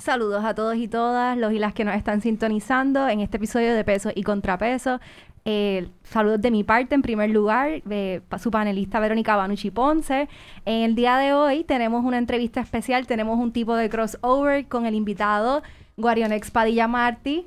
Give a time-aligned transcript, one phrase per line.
[0.00, 3.74] Saludos a todos y todas, los y las que nos están sintonizando en este episodio
[3.74, 4.98] de Peso y Contrapeso.
[5.44, 10.26] Eh, saludos de mi parte, en primer lugar, de su panelista Verónica Banucci Ponce.
[10.64, 14.86] En el día de hoy tenemos una entrevista especial, tenemos un tipo de crossover con
[14.86, 15.62] el invitado
[15.98, 17.44] Guarionex Padilla Martí.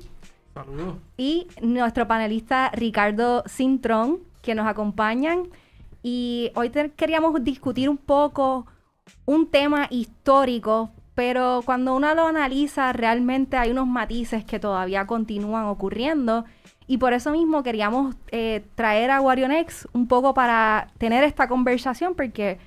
[0.54, 0.94] Saludos.
[1.16, 5.48] Y nuestro panelista Ricardo Cintrón, que nos acompañan.
[6.04, 8.66] Y hoy queríamos discutir un poco
[9.26, 15.66] un tema histórico, pero cuando uno lo analiza, realmente hay unos matices que todavía continúan
[15.66, 16.44] ocurriendo.
[16.86, 22.14] Y por eso mismo queríamos eh, traer a Warionex un poco para tener esta conversación,
[22.14, 22.58] porque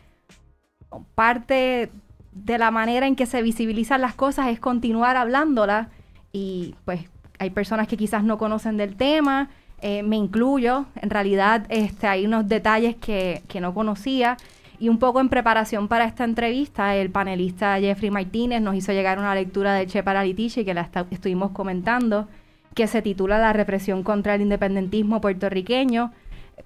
[1.14, 1.92] parte
[2.32, 5.90] de la manera en que se visibilizan las cosas es continuar hablándolas.
[6.32, 7.02] Y pues
[7.40, 9.50] hay personas que quizás no conocen del tema,
[9.82, 10.86] eh, me incluyo.
[10.96, 14.38] En realidad este, hay unos detalles que, que no conocía.
[14.80, 19.18] Y un poco en preparación para esta entrevista, el panelista Jeffrey Martínez nos hizo llegar
[19.18, 22.28] una lectura de Che Paralitici que la estuvimos comentando,
[22.76, 26.12] que se titula La represión contra el independentismo puertorriqueño.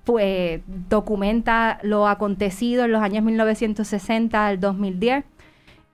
[0.04, 5.24] Pues documenta lo acontecido en los años 1960 al 2010.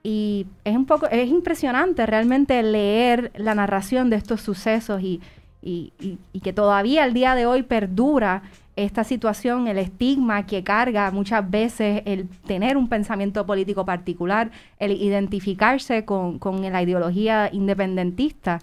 [0.02, 5.20] Y es un poco, es impresionante realmente leer la narración de estos sucesos y,
[5.62, 5.92] y,
[6.32, 8.42] y que todavía al día de hoy perdura
[8.84, 14.92] esta situación, el estigma que carga muchas veces el tener un pensamiento político particular, el
[14.92, 18.60] identificarse con, la ideología independentista.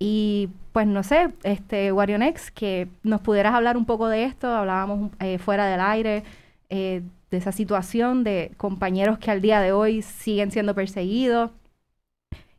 [0.00, 5.12] Y pues no sé, este Warionex, que nos pudieras hablar un poco de esto, hablábamos
[5.20, 6.24] eh, fuera del aire,
[6.68, 11.52] eh, de esa situación de compañeros que al día de hoy siguen siendo perseguidos.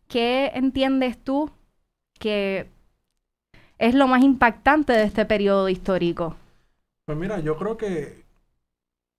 [0.08, 1.52] ¿Qué entiendes tú
[2.18, 2.70] que
[3.78, 6.38] es lo más impactante de este periodo histórico?
[7.06, 8.24] Pues mira, yo creo que,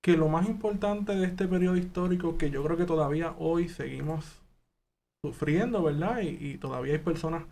[0.03, 4.43] que lo más importante de este periodo histórico, que yo creo que todavía hoy seguimos
[5.25, 6.21] sufriendo, ¿verdad?
[6.22, 7.45] Y, todavía hay personas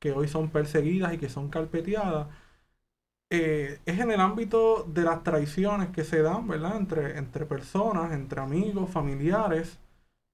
[0.00, 2.28] que hoy son perseguidas y que son carpeteadas,
[3.32, 6.76] eh, es en el ámbito de las traiciones que se dan, ¿verdad?
[6.76, 9.78] Entre, entre personas, entre amigos, familiares,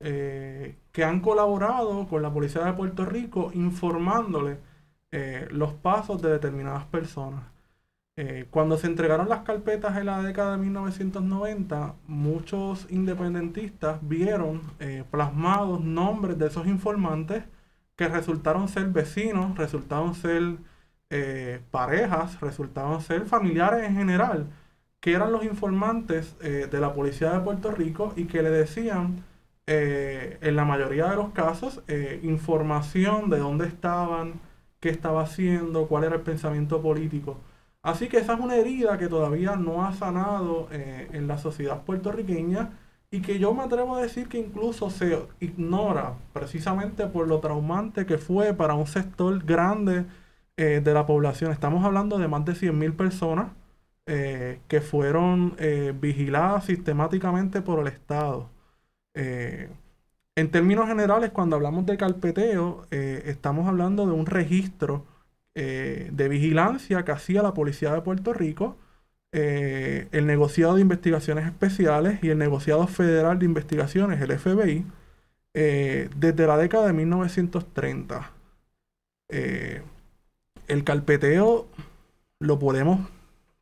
[0.00, 4.58] eh, que han colaborado con la Policía de Puerto Rico informándole
[5.12, 7.55] eh, los pasos de determinadas personas.
[8.18, 15.04] Eh, cuando se entregaron las carpetas en la década de 1990, muchos independentistas vieron eh,
[15.10, 17.44] plasmados nombres de esos informantes
[17.94, 20.56] que resultaron ser vecinos, resultaron ser
[21.10, 24.46] eh, parejas, resultaron ser familiares en general,
[25.00, 29.24] que eran los informantes de la policía de Puerto Rico y que le decían,
[29.66, 31.82] en la mayoría de los casos,
[32.22, 34.40] información de dónde estaban,
[34.80, 37.38] qué estaba haciendo, cuál era el pensamiento político.
[37.86, 41.84] Así que esa es una herida que todavía no ha sanado eh, en la sociedad
[41.84, 42.70] puertorriqueña
[43.12, 48.04] y que yo me atrevo a decir que incluso se ignora precisamente por lo traumante
[48.04, 50.04] que fue para un sector grande
[50.56, 51.52] eh, de la población.
[51.52, 53.52] Estamos hablando de más de 100.000 personas
[54.06, 55.56] eh, que fueron
[56.00, 58.50] vigiladas sistemáticamente por el Estado.
[59.14, 65.04] en términos generales, cuando hablamos de carpeteo, estamos hablando de un registro
[65.58, 68.76] eh, de vigilancia que hacía la Policía de Puerto Rico,
[69.32, 74.84] eh, el negociado de investigaciones especiales y el negociado federal de investigaciones, el FBI,
[75.54, 78.32] eh, desde la década de 1930.
[80.68, 81.68] el carpeteo
[82.38, 83.08] lo podemos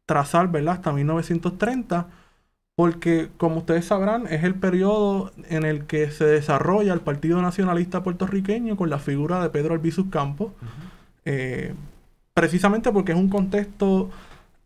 [0.06, 0.74] trazar, ¿verdad?
[0.74, 2.08] Hasta 1930,
[2.74, 8.02] porque como ustedes sabrán, es el periodo en el que se desarrolla el Partido Nacionalista
[8.02, 10.50] Puertorriqueño con la figura de Pedro Albizu Campos.
[11.24, 11.74] Eh,
[12.34, 14.10] precisamente porque es un contexto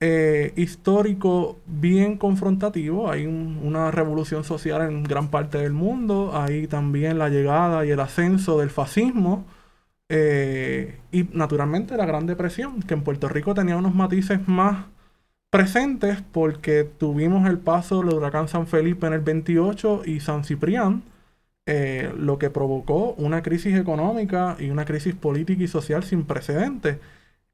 [0.01, 3.11] eh, histórico bien confrontativo.
[3.11, 6.33] Hay una revolución social en gran parte del mundo.
[6.35, 9.45] Hay también la llegada y el ascenso del fascismo.
[10.09, 14.87] Eh, y naturalmente la Gran Depresión, que en Puerto Rico tenía unos matices más
[15.51, 21.03] presentes porque tuvimos el paso del huracán San Felipe en el 28 y San Ciprián
[21.71, 26.97] eh, lo que provocó una crisis económica y una crisis política y social sin precedentes.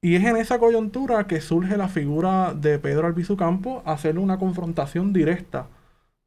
[0.01, 4.39] Y es en esa coyuntura que surge la figura de Pedro Albizu Campo hacerle una
[4.39, 5.67] confrontación directa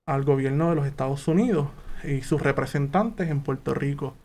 [0.06, 1.70] al gobierno de los Estados Unidos
[2.04, 4.16] y sus representantes en Puerto Rico.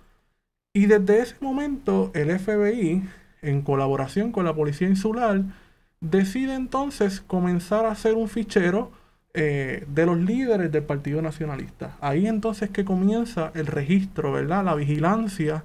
[0.74, 3.04] Y desde ese momento el FBI,
[3.42, 5.40] en colaboración con la Policía Insular,
[6.00, 8.90] decide entonces comenzar a hacer un fichero
[9.34, 11.96] eh, de los líderes del Partido Nacionalista.
[12.00, 14.64] Ahí entonces que comienza el registro, ¿verdad?
[14.64, 15.64] La vigilancia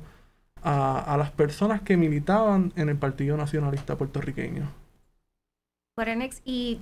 [0.63, 4.69] a, las personas que militaban en el Partido Nacionalista puertorriqueño.
[6.45, 6.79] ¿y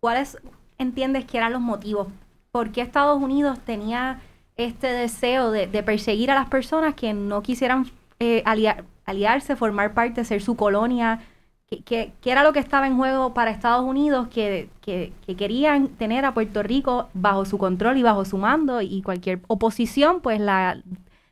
[0.00, 0.38] cuáles
[0.78, 2.08] entiendes que eran los motivos?
[2.52, 4.20] ¿Por qué Estados Unidos tenía
[4.56, 7.86] este deseo de, perseguir a las personas que no quisieran
[8.18, 8.42] eh,
[9.04, 11.20] aliarse, formar parte, ser su colonia,
[11.68, 16.32] que, era lo que estaba en juego para Estados Unidos, que, que, querían tener a
[16.32, 20.80] Puerto Rico bajo su control y bajo su mando y cualquier oposición pues la,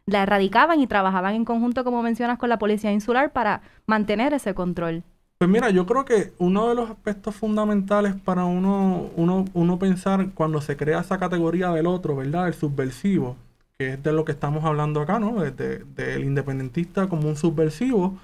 [0.05, 4.55] la erradicaban y trabajaban en conjunto, como mencionas, con la Policía Insular para mantener ese
[4.55, 5.03] control.
[5.39, 10.31] Pues mira, yo creo que uno de los aspectos fundamentales para uno, uno, uno pensar
[10.35, 12.49] cuando se crea esa categoría del otro, ¿verdad?
[12.49, 13.37] El subversivo,
[13.77, 15.43] que es de lo que estamos hablando acá, ¿no?
[15.43, 18.19] Del independentista como un subversivo,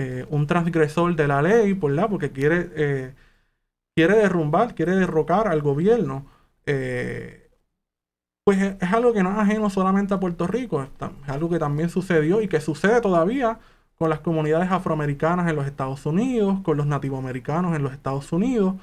[0.00, 2.08] eh, un transgresor de la ley, ¿verdad?
[2.08, 3.14] Porque quiere, eh,
[3.96, 6.26] quiere derrumbar, quiere derrocar al gobierno.
[6.66, 7.50] Eh,
[8.44, 10.90] pues es, algo que no es ajeno solamente a Puerto Rico, es,
[11.28, 13.58] algo que también sucedió y que sucede todavía
[13.96, 18.76] con las comunidades afroamericanas en los Estados Unidos, con los nativoamericanos en los Estados Unidos.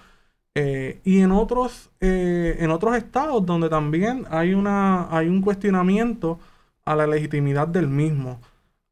[0.55, 6.39] y en otros, en otros estados donde también hay, una, hay un cuestionamiento
[6.85, 8.39] a la legitimidad del mismo.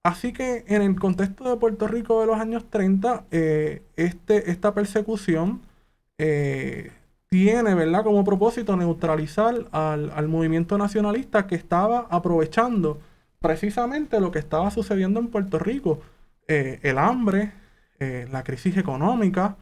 [0.04, 4.74] Así que en el contexto de Puerto Rico de los años 30, eh, este, esta
[4.74, 5.62] persecución
[6.18, 6.92] eh,
[7.30, 8.04] tiene ¿verdad?
[8.04, 13.00] como propósito neutralizar al, movimiento nacionalista que estaba aprovechando
[13.40, 16.02] precisamente lo que estaba sucediendo en Puerto Rico,
[16.48, 17.54] eh, el hambre,
[18.32, 19.56] la crisis económica,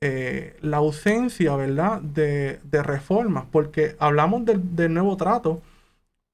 [0.00, 2.00] la ausencia ¿verdad?
[2.00, 5.60] De, reformas, porque hablamos del, del nuevo trato,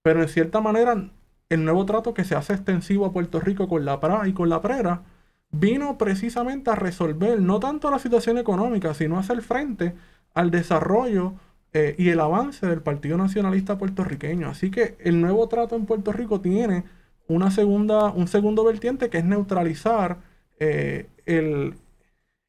[0.02, 1.10] pero en cierta manera
[1.48, 4.48] el nuevo trato que se hace extensivo a Puerto Rico con la PRA y con
[4.48, 5.02] la PRERA
[5.50, 9.94] vino precisamente a resolver no tanto la situación económica, sino a hacer frente
[10.34, 11.34] al desarrollo
[11.72, 14.48] eh, y el avance del Partido Nacionalista puertorriqueño.
[14.48, 16.84] Así que el nuevo trato en Puerto Rico tiene
[17.28, 20.18] una segunda, un segundo vertiente que es neutralizar
[20.58, 21.74] eh, el,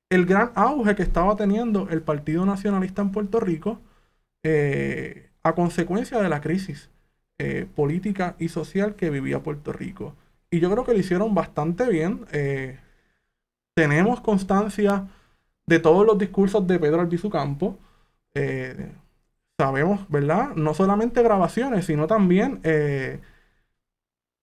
[0.10, 3.82] el, gran auge que estaba teniendo el Partido Nacionalista en Puerto Rico
[4.44, 6.90] eh, a consecuencia de la crisis
[7.42, 10.14] eh, política y social que vivía Puerto Rico.
[10.52, 12.26] Y yo creo que lo hicieron bastante bien.
[12.34, 12.78] Eh,
[13.74, 15.08] tenemos constancia
[15.66, 17.78] de todos los discursos de Pedro Albizu Campo.
[18.34, 18.92] Eh,
[19.58, 20.54] sabemos, ¿verdad?
[20.56, 22.62] No solamente grabaciones, sino también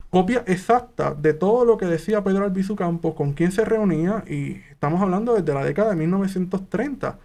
[0.08, 4.52] copia exacta de todo lo que decía Pedro Albizu Campos, con quién se reunía, y
[4.70, 7.18] estamos hablando desde la década de 1930,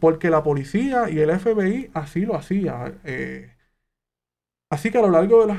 [0.00, 3.00] porque la policía y el FBI así lo hacían.
[4.72, 5.58] Así que a lo largo de las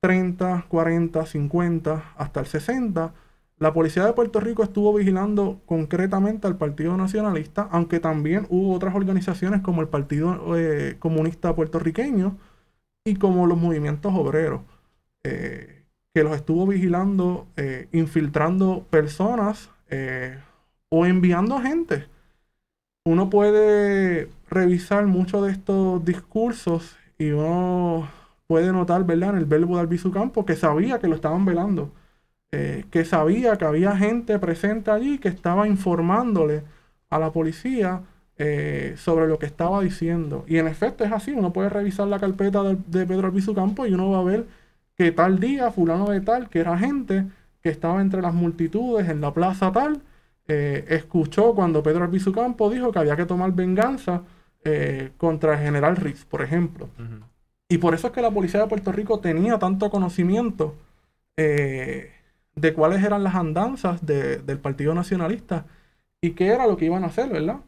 [0.00, 3.14] 30, 40, 50 hasta el 60,
[3.58, 8.96] la policía de Puerto Rico estuvo vigilando concretamente al Partido Nacionalista, aunque también hubo otras
[8.96, 12.36] organizaciones como el Partido eh, Comunista Puertorriqueño
[13.04, 14.62] y como los movimientos obreros,
[15.22, 19.70] eh, que los estuvo vigilando, eh, infiltrando personas
[20.88, 22.08] o enviando gente.
[23.04, 28.08] Uno puede revisar muchos de estos discursos y uno
[28.48, 29.30] puede notar, ¿verdad?
[29.30, 31.92] En el verbo de Albizu Campo, que sabía que lo estaban velando,
[32.50, 36.64] eh, que sabía que había gente presente allí que estaba informándole
[37.10, 38.02] a la policía
[38.38, 40.44] eh, sobre lo que estaba diciendo.
[40.48, 43.94] Y en efecto es así, uno puede revisar la carpeta de, Pedro Albizu Campo y
[43.94, 44.46] uno va a ver
[44.96, 47.26] que tal día, fulano de tal, que era gente
[47.62, 50.02] que estaba entre las multitudes en la plaza tal,
[50.48, 54.22] eh, escuchó cuando Pedro Albizu Campo dijo que había que tomar venganza
[55.16, 56.90] contra el general Ritz, por ejemplo.
[57.68, 60.74] Y por eso es que la policía de Puerto Rico tenía tanto conocimiento
[61.36, 62.10] eh,
[62.54, 65.66] de cuáles eran las andanzas del Partido Nacionalista
[66.20, 67.60] y qué era lo que iban a hacer, ¿verdad?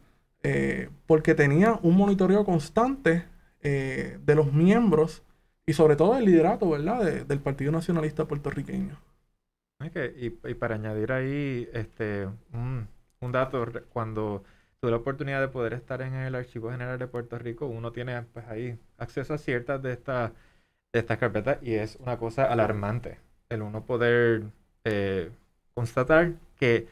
[0.43, 3.25] Eh, porque tenía un monitoreo constante
[3.61, 5.21] eh, de los miembros
[5.67, 7.25] y sobre todo del liderato, ¿verdad?
[7.25, 8.97] del Partido Nacionalista puertorriqueño.
[10.19, 12.87] y, para añadir ahí este, un
[13.31, 14.43] dato, cuando
[14.81, 18.23] tuve la oportunidad de poder estar en el Archivo General de Puerto Rico, uno tiene
[18.33, 20.31] pues ahí acceso a ciertas de estas
[20.91, 23.19] de estas carpetas y es una cosa alarmante
[23.49, 24.43] el uno poder
[24.83, 25.29] eh,
[25.73, 26.87] constatar que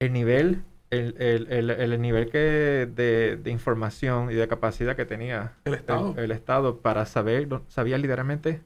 [0.00, 5.54] el nivel el, el, el, nivel que de, de, información y de capacidad que tenía
[5.64, 8.62] el Estado, el, Estado para saber, sabía literalmente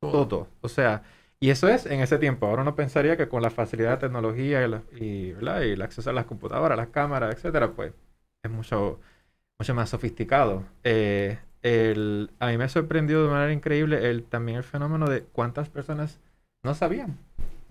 [0.00, 0.48] todo.
[0.60, 1.02] O sea,
[1.40, 2.46] y eso es en ese tiempo.
[2.46, 4.66] Ahora uno pensaría que con la facilidad de tecnología
[4.98, 7.92] y, el acceso a las computadoras, las cámaras, etcétera, pues
[8.42, 9.00] es mucho,
[9.58, 10.64] mucho más sofisticado.
[10.84, 11.38] Eh,
[12.38, 16.20] a mí me sorprendió de manera increíble el, también el fenómeno de cuántas personas
[16.62, 17.18] no sabían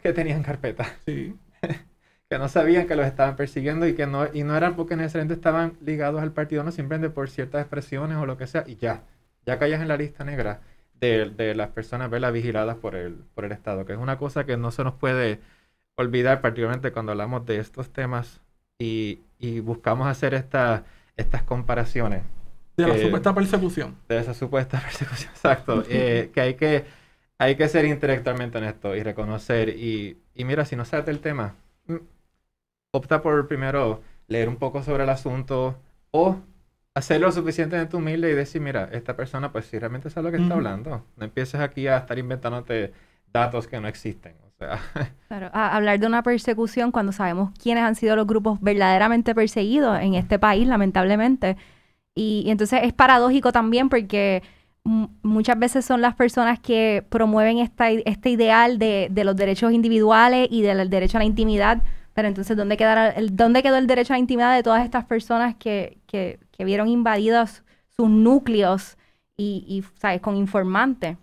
[0.03, 0.85] que tenían carpeta.
[1.05, 1.35] Sí.
[2.29, 5.35] que no sabían que los estaban persiguiendo y que no, y no eran porque necesariamente
[5.35, 9.03] estaban ligados al partido, no simplemente por ciertas expresiones o lo que sea, y ya,
[9.45, 10.61] ya caías en la lista negra
[11.07, 14.57] de, las personas verlas vigiladas por el, por el Estado, que es una cosa que
[14.57, 15.39] no se nos puede
[15.95, 18.41] olvidar, particularmente cuando hablamos de estos temas
[18.79, 19.19] y,
[19.61, 20.85] buscamos hacer esta,
[21.17, 22.23] estas comparaciones.
[22.77, 23.95] De la supuesta persecución.
[24.07, 25.83] De esa supuesta persecución, exacto.
[25.89, 26.85] Eh, que hay que
[27.37, 31.55] hay que ser intelectualmente honesto y reconocer y y mira, si no sabes del tema,
[31.87, 31.95] mm,
[32.91, 35.77] opta por primero leer un poco sobre el asunto
[36.11, 36.37] o
[36.95, 40.53] hacerlo suficientemente humilde y decir, mira, esta persona pues si realmente sabe lo que está
[40.55, 41.05] hablando.
[41.17, 42.93] No empieces aquí a estar inventándote
[43.31, 44.35] datos que no existen.
[44.45, 44.79] O sea,
[45.27, 49.99] Claro, a- hablar de una persecución cuando sabemos quiénes han sido los grupos verdaderamente perseguidos
[49.99, 51.57] en este país, lamentablemente.
[52.15, 54.43] Y, y entonces es paradójico también porque
[54.85, 60.47] muchas veces son las personas que promueven esta, este ideal de, de los derechos individuales
[60.51, 61.81] y del derecho a la intimidad.
[62.13, 65.55] Pero entonces, ¿dónde, quedará ¿dónde quedó el derecho a la intimidad de todas estas personas
[65.55, 68.97] que, que, que vieron invadidos sus núcleos
[69.37, 71.17] y, ¿sabes?, con informantes?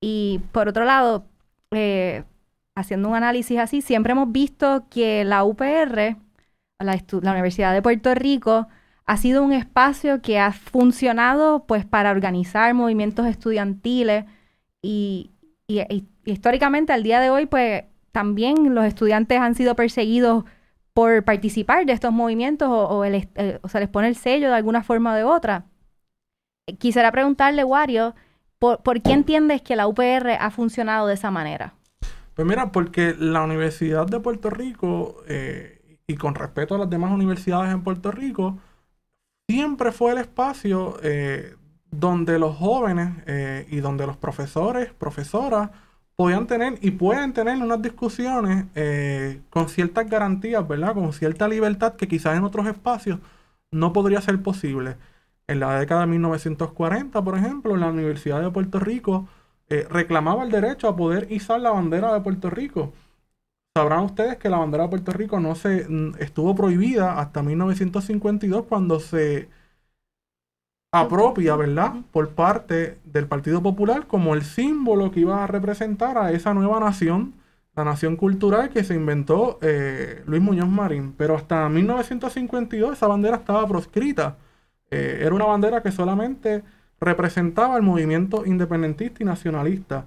[0.00, 1.26] Y por otro lado,
[1.72, 2.24] eh,
[2.74, 6.16] haciendo un análisis así, siempre hemos visto que la UPR,
[6.78, 8.68] la, la Universidad de Puerto Rico,
[9.06, 14.24] ha sido un espacio que ha funcionado pues para organizar movimientos estudiantiles
[14.82, 15.30] y-
[15.68, 17.84] y- y históricamente al día de hoy pues
[18.16, 20.44] también los estudiantes han sido perseguidos
[20.94, 24.54] por participar de estos movimientos o, o eh, o se les pone el sello de
[24.54, 25.66] alguna forma o de otra.
[26.66, 28.14] Eh, Quisiera preguntarle, Wario,
[28.58, 31.74] ¿por, por qué entiendes que la UPR ha funcionado de esa manera?
[32.32, 37.12] Pues mira, porque la Universidad de Puerto Rico, eh, y con respeto a las demás
[37.12, 38.56] universidades en Puerto Rico,
[39.46, 40.96] siempre fue el espacio
[41.90, 43.10] donde los jóvenes
[43.68, 45.70] y donde los profesores, profesoras,
[46.16, 50.94] podían tener y pueden tener unas discusiones eh, con ciertas garantías, ¿verdad?
[50.94, 53.20] Con cierta libertad que quizás en otros espacios
[53.70, 54.96] no podría ser posible.
[55.46, 59.28] En la década de 1940, por ejemplo, la Universidad de Puerto Rico
[59.68, 62.92] eh, reclamaba el derecho a poder izar la bandera de Puerto Rico.
[63.76, 68.64] Sabrán ustedes que la bandera de Puerto Rico no se mm, estuvo prohibida hasta 1952
[68.66, 69.48] cuando se
[70.92, 71.94] apropia, ¿verdad?
[72.12, 76.80] Por parte del Partido Popular como el símbolo que iba a representar a esa nueva
[76.80, 77.34] nación,
[77.74, 81.14] la nación cultural que se inventó eh, Luis Muñoz Marín.
[81.16, 84.36] Pero hasta 1952 esa bandera estaba proscrita.
[84.90, 86.64] Eh, era una bandera que solamente
[87.00, 90.06] representaba el movimiento independentista y nacionalista.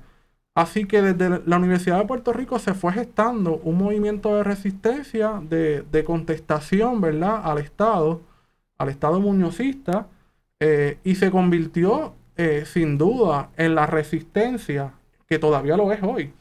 [0.55, 5.41] Así que desde la Universidad de Puerto Rico se fue gestando un movimiento de resistencia,
[5.47, 8.21] de, de contestación, ¿verdad?, al Estado,
[8.77, 10.07] al Estado muñozista,
[10.59, 14.93] eh, y se convirtió eh, sin duda en la resistencia
[15.27, 16.33] que todavía lo es hoy.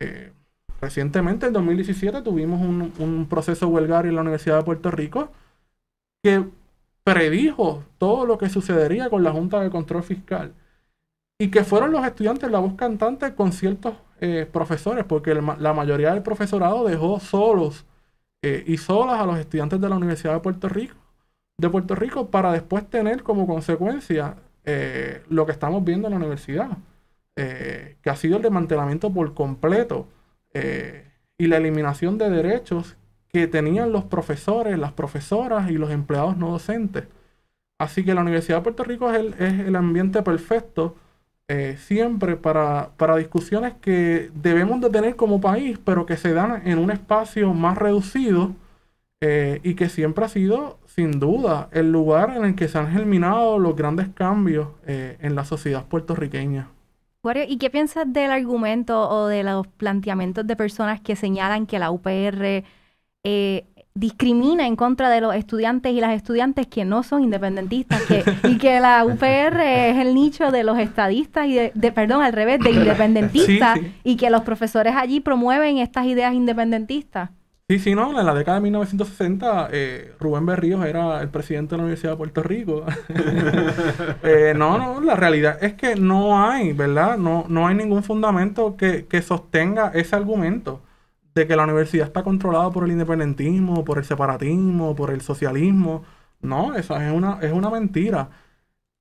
[0.00, 0.32] Eh,
[0.80, 5.30] recientemente, en 2017, tuvimos un, un proceso huelgario en la Universidad de Puerto Rico
[6.22, 6.44] que
[7.04, 10.54] predijo todo lo que sucedería con la Junta de Control Fiscal
[11.38, 13.94] y que fueron los estudiantes la voz cantante con ciertos
[14.52, 17.84] profesores, porque la mayoría del profesorado dejó solos
[18.42, 20.96] y solas a los estudiantes de la Universidad de Puerto Rico,
[21.56, 26.18] de Puerto Rico para después tener como consecuencia eh, lo que estamos viendo en la
[26.18, 26.78] universidad,
[27.36, 30.08] eh, que ha sido el desmantelamiento por completo
[30.52, 32.96] eh, y la eliminación de derechos
[33.28, 37.04] que tenían los profesores, las profesoras y los empleados no docentes.
[37.78, 40.96] Así que la Universidad de Puerto Rico es el, es el ambiente perfecto
[41.76, 46.78] siempre para, para discusiones que debemos de tener como país, pero que se dan en
[46.78, 48.54] un espacio más reducido
[49.26, 52.90] eh, y que siempre ha sido, sin duda, el lugar en el que se han
[52.92, 56.68] germinado los grandes cambios eh, en la sociedad puertorriqueña.
[57.48, 61.90] ¿y qué piensas del argumento o de los planteamientos de personas que señalan que la
[61.90, 62.64] UPR
[63.24, 63.64] eh,
[63.94, 68.58] discrimina en contra de los estudiantes y las estudiantes que no son independentistas que, y
[68.58, 72.58] que la UPR es el nicho de los estadistas y de, de- perdón, al revés,
[72.60, 73.92] de independentistas Sí, sí.
[74.04, 77.30] y que los profesores allí promueven estas ideas independentistas?
[77.66, 81.78] Sí, sí, no, en la década de 1960 eh, Rubén Berríos era el presidente de
[81.78, 82.84] la Universidad de Puerto Rico.
[84.22, 87.18] Eh, no, no, la realidad es que no hay, ¿verdad?
[87.18, 90.80] No, no hay ningún fundamento que, que sostenga ese argumento
[91.34, 96.04] de que la universidad está controlada por el independentismo, por el separatismo, por el socialismo.
[96.40, 98.30] No, esa es una, es una mentira.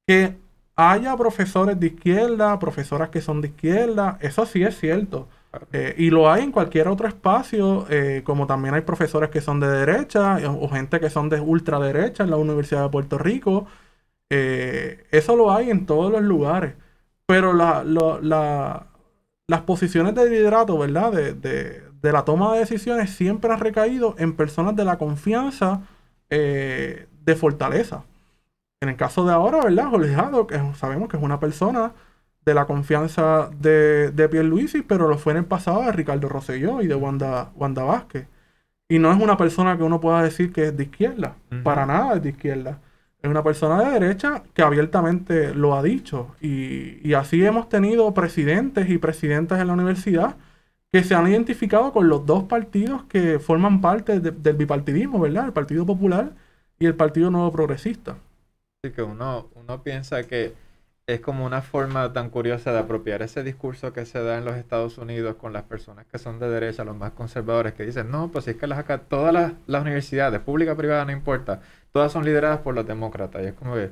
[0.07, 0.37] Que
[0.75, 5.27] haya profesores de izquierda, profesoras que son de izquierda, eso sí es cierto.
[5.71, 9.59] Eh, y lo hay en cualquier otro espacio, eh, como también hay profesores que son
[9.59, 13.67] de derecha eh, o, gente que son de ultraderecha en la Universidad de Puerto Rico.
[14.29, 16.75] Eh, eso lo hay en todos los lugares.
[17.27, 17.83] Pero la,
[19.47, 21.11] las posiciones de liderato, ¿verdad?
[21.11, 25.81] De, de- la toma de decisiones siempre han recaído en personas de la confianza
[26.29, 28.03] eh, de fortaleza.
[28.81, 29.89] En el caso de ahora, ¿verdad?
[29.89, 30.15] Jorge
[30.47, 31.93] que sabemos que es una persona
[32.45, 36.81] de la confianza de, de Pierluisi, pero lo fue en el pasado de Ricardo Rosselló
[36.81, 38.27] y de Wanda, Wanda Vázquez.
[38.89, 42.15] Y no es una persona que uno pueda decir que es de izquierda, para nada
[42.15, 42.79] es de izquierda.
[43.21, 46.35] Es una persona de derecha que abiertamente lo ha dicho.
[46.41, 50.35] Y, y así hemos tenido presidentes y presidentas en la universidad
[50.91, 55.45] que se han identificado con los dos partidos que forman parte de- del bipartidismo, ¿verdad?
[55.45, 56.33] El Partido Popular
[56.77, 58.17] y el Partido Nuevo Progresista.
[58.83, 60.53] Así que uno, uno piensa que
[61.07, 64.55] es como una forma tan curiosa de apropiar ese discurso que se da en los
[64.55, 68.31] Estados Unidos con las personas que son de derecha, los más conservadores, que dicen, no,
[68.31, 72.25] pues es que las acá, todas las, las universidades, pública, privada, no importa, todas son
[72.25, 73.43] lideradas por los demócratas.
[73.43, 73.91] Y es como que,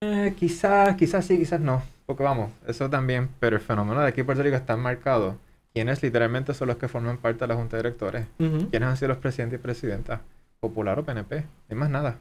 [0.00, 1.82] eh, quizás, quizás sí, quizás no.
[2.06, 5.38] Porque vamos, eso también, pero el fenómeno de aquí en Puerto Rico está marcado.
[5.74, 8.26] ¿Quiénes literalmente son los que forman parte de la Junta de Directores?
[8.38, 8.68] Ujú.
[8.70, 10.20] ¿Quiénes han sido los presidentes y presidentas?
[10.60, 11.46] ¿Popular o PNP?
[11.68, 12.18] Ni más nada.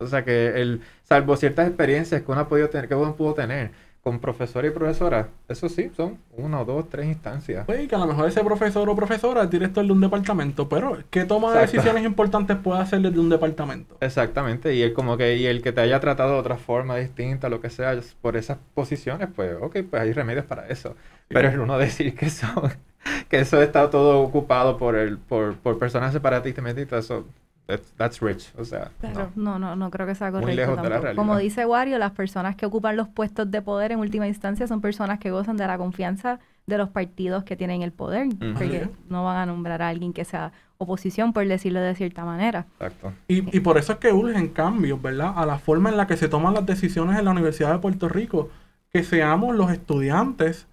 [0.00, 3.34] O sea que el, salvo ciertas experiencias que uno ha podido tener, que uno pudo
[3.34, 3.70] tener
[4.02, 7.66] con profesor y profesora, eso sí, son una, dos, tres instancias.
[7.66, 10.68] Pues, y que a lo mejor ese profesor o profesora es director de un departamento,
[10.70, 13.98] pero ¿qué toma de decisiones importantes puede hacer desde un departamento?
[14.00, 17.50] Exactamente, y el como que, y el que te haya tratado de otra forma distinta,
[17.50, 20.96] lo que sea, es por esas posiciones, pues, ok, pues hay remedios para eso.
[21.28, 22.72] Pero el uno decir que son,
[23.28, 27.26] que eso está todo ocupado por el, por, por personas separatistas, eso,
[27.70, 29.58] that's, that's rich, o sea, Claro, no.
[29.58, 31.16] no, no, no creo que sea Muy correcto lejos de la tampoco.
[31.16, 34.80] Como dice Wario, las personas que ocupan los puestos de poder en última instancia son
[34.80, 39.24] personas que gozan de la confianza de los partidos que tienen el poder, porque no
[39.24, 42.66] van a nombrar a alguien que sea oposición, por decirlo de cierta manera.
[42.78, 43.12] Exacto.
[43.28, 45.32] Y, y por eso es que urgen cambios, ¿verdad?
[45.36, 48.08] A la forma en la que se toman las decisiones en la Universidad de Puerto
[48.08, 48.50] Rico.
[48.92, 50.66] Que seamos los estudiantes,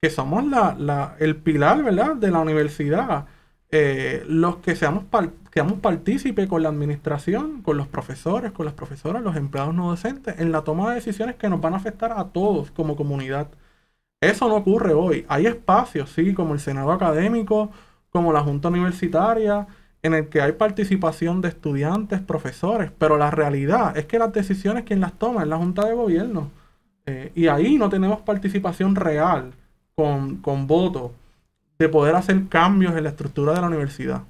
[0.00, 2.16] que somos la, la- el pilar, ¿verdad?
[2.16, 3.26] De la universidad.
[3.72, 5.04] Eh, los que seamos,
[5.52, 10.38] seamos partícipes con la administración, con los profesores, con las profesoras, los empleados no docentes,
[10.40, 13.48] en la toma de decisiones que nos van a afectar a todos como comunidad.
[14.20, 15.24] Eso no ocurre hoy.
[15.28, 17.70] Hay espacios, sí, como el Senado Académico,
[18.10, 19.66] como la Junta Universitaria,
[20.02, 24.84] en el que hay participación de estudiantes, profesores, pero la realidad es que las decisiones
[24.84, 26.50] quien las toma es la Junta de Gobierno.
[27.06, 29.52] Eh, y ahí no tenemos participación real
[29.94, 31.12] con, con voto
[31.80, 34.22] de poder hacer cambios en la estructura de la universidad.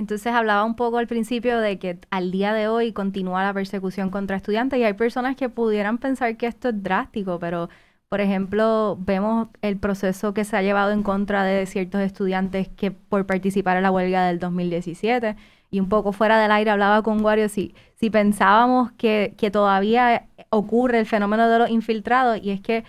[0.00, 4.10] Entonces hablaba un poco al principio de que al día de hoy continúa la persecución
[4.10, 7.68] contra estudiantes y hay personas que pudieran pensar que esto es drástico, pero
[8.08, 12.90] por ejemplo vemos el proceso que se ha llevado en contra de ciertos estudiantes que
[12.90, 15.36] por participar en la huelga del 2017
[15.70, 20.26] y un poco fuera del aire hablaba con Wario si, si pensábamos que, que todavía
[20.48, 22.84] ocurre el fenómeno de los infiltrados y es que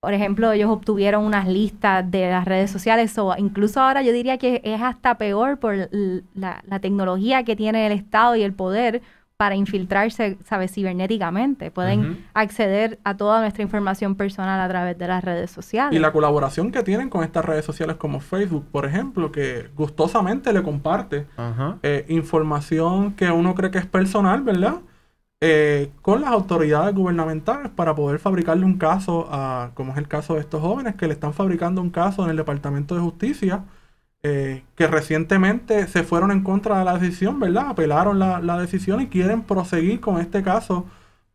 [0.00, 4.38] por ejemplo, ellos obtuvieron unas listas de las redes sociales o incluso ahora yo diría
[4.38, 5.88] que es hasta peor por
[6.34, 9.02] la, la tecnología que tiene el Estado y el poder
[9.38, 10.72] para infiltrarse, ¿sabes?
[10.72, 11.70] Cibernéticamente.
[11.70, 15.96] Pueden acceder a toda nuestra información personal a través de las redes sociales.
[15.96, 20.52] Y la colaboración que tienen con estas redes sociales como Facebook, por ejemplo, que gustosamente
[20.52, 21.28] le comparte
[21.84, 24.78] eh, información que uno cree que es personal, ¿verdad?
[25.40, 30.34] Eh, con las autoridades gubernamentales para poder fabricarle un caso, a, como es el caso
[30.34, 33.64] de estos jóvenes que le están fabricando un caso en el Departamento de Justicia,
[34.24, 37.68] eh, que recientemente se fueron en contra de la decisión, ¿verdad?
[37.68, 40.86] Apelaron la, decisión y quieren proseguir con este caso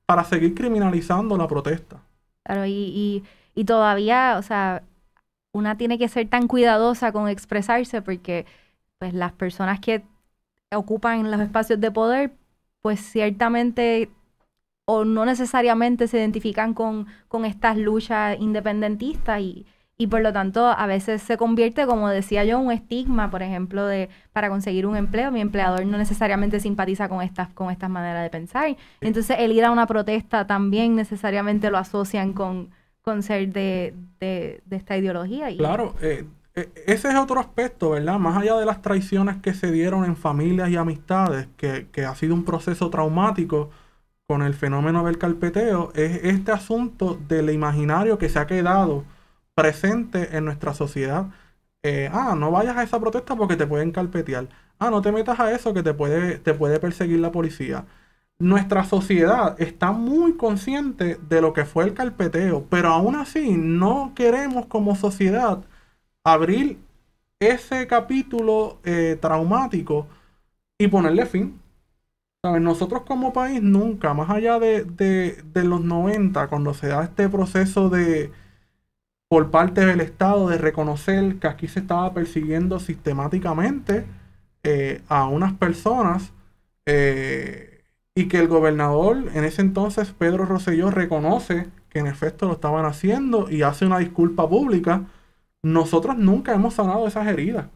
[0.06, 2.02] para seguir criminalizando la protesta.
[2.44, 3.24] Claro, y,
[3.56, 4.84] y todavía, o sea,
[5.54, 8.46] una tiene que ser tan cuidadosa con expresarse porque
[8.98, 10.04] pues las personas que
[10.74, 12.34] ocupan los espacios de poder,
[12.84, 14.10] pues ciertamente
[14.86, 19.66] o no necesariamente se identifican con, con estas luchas independentistas y,
[19.98, 23.86] y por lo tanto a veces se convierte, como decía yo, un estigma, por ejemplo,
[23.86, 28.22] de para conseguir un empleo, mi empleador no necesariamente simpatiza con estas, con estas maneras
[28.24, 28.76] de pensar.
[29.00, 34.62] Entonces el ir a una protesta también necesariamente lo asocian con, con ser de, de,
[34.72, 35.56] esta ideología.
[35.56, 38.20] Claro, eh, ese es otro aspecto, ¿verdad?
[38.20, 42.16] Más allá de las traiciones que se dieron en familias y amistades, que, que ha
[42.16, 43.72] sido un proceso traumático
[44.28, 49.04] con el fenómeno del carpeteo, es este asunto del imaginario que se ha quedado
[49.56, 51.28] presente en nuestra sociedad.
[51.84, 54.48] Eh, ah, no vayas a esa protesta porque te pueden carpetear.
[54.80, 57.86] Ah, no te metas a eso que te puede, te puede perseguir la policía.
[58.40, 64.14] Nuestra sociedad está muy consciente de lo que fue el carpeteo, pero aún así no
[64.16, 65.64] queremos como sociedad
[66.24, 66.80] abrir
[67.40, 70.08] ese capítulo eh, traumático
[70.80, 71.60] y ponerle fin.
[72.44, 72.62] ¿Sabes?
[72.62, 77.90] Nosotros como país nunca, más allá de, de- los 90, cuando se da este proceso
[77.90, 78.32] de
[79.30, 84.06] por parte del Estado de reconocer que aquí se estaba persiguiendo sistemáticamente
[84.64, 86.32] eh, a unas personas
[86.86, 87.84] eh,
[88.16, 92.86] y que el gobernador en ese entonces, Pedro Rosselló, reconoce que en efecto lo estaban
[92.86, 95.06] haciendo y hace una disculpa pública,
[95.64, 97.68] nosotros nunca hemos sanado esas heridas.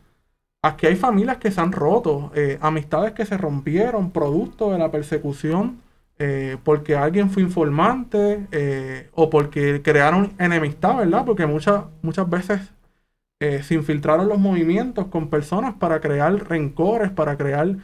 [0.61, 4.91] Aquí hay familias que se han roto, eh, amistades que se rompieron producto de la
[4.91, 5.81] persecución
[6.19, 11.25] eh, porque alguien fue informante eh, o porque crearon enemistad, ¿verdad?
[11.25, 12.61] Porque muchas, muchas veces
[13.39, 17.77] se infiltraron los movimientos con personas para crear rencores, para crear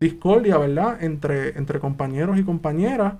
[0.00, 1.00] discordia, ¿verdad?
[1.00, 3.14] Entre, entre compañeros y compañeras.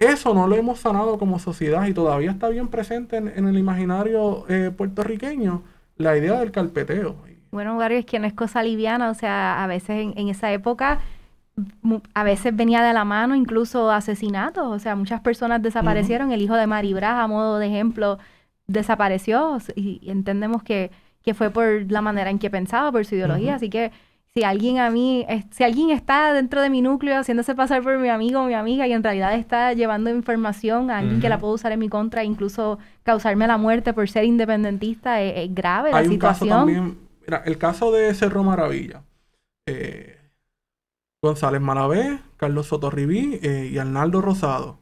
[0.00, 4.44] Eso no lo hemos sanado como sociedad y todavía está bien presente en, el imaginario
[4.76, 5.62] puertorriqueño
[5.96, 7.14] la idea del carpeteo.
[7.52, 10.52] Bueno, Mario, es que no es cosa liviana, o sea, a veces en, en esa
[10.52, 11.00] época
[12.14, 16.54] a veces venía de la mano incluso asesinatos, o sea, muchas personas desaparecieron, el hijo
[16.54, 18.18] de Maribra, a modo de ejemplo,
[18.66, 20.90] desapareció y, entendemos que,
[21.22, 23.90] que, fue por la manera en que pensaba, por su ideología, así que
[24.34, 28.08] si alguien a mí, si alguien está dentro de mi núcleo haciéndose pasar por mi
[28.08, 31.54] amigo o mi amiga y en realidad está llevando información a alguien que la puedo
[31.54, 36.98] usar en mi contra, incluso causarme la muerte por ser independentista, es, grave la situación.
[37.26, 39.02] mira, el caso de Cerro Maravilla.
[39.66, 40.16] Eh,
[41.22, 44.78] González Malavé, Carlos Sotorribí eh, y Arnaldo Rosado.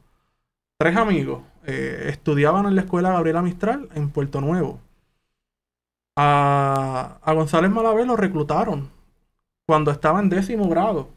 [0.77, 1.41] Tres amigos.
[1.65, 4.79] Eh, estudiaban en la escuela Gabriela Mistral en Puerto Nuevo.
[6.15, 8.89] A, González Malavé lo reclutaron
[9.69, 11.09] cuando estaba en décimo grado.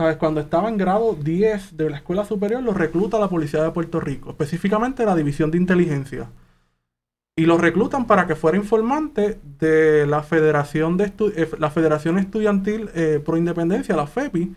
[0.00, 0.18] ¿Sabes?
[0.18, 3.98] Cuando estaba en grado 10 de la escuela superior, lo recluta la Policía de Puerto
[3.98, 6.28] Rico, específicamente la División de Inteligencia
[7.34, 12.88] y lo reclutan para que fuera informante de la Federación, de eh, la Federación Estudiantil
[12.94, 14.54] eh, Pro Independencia, la FEPI,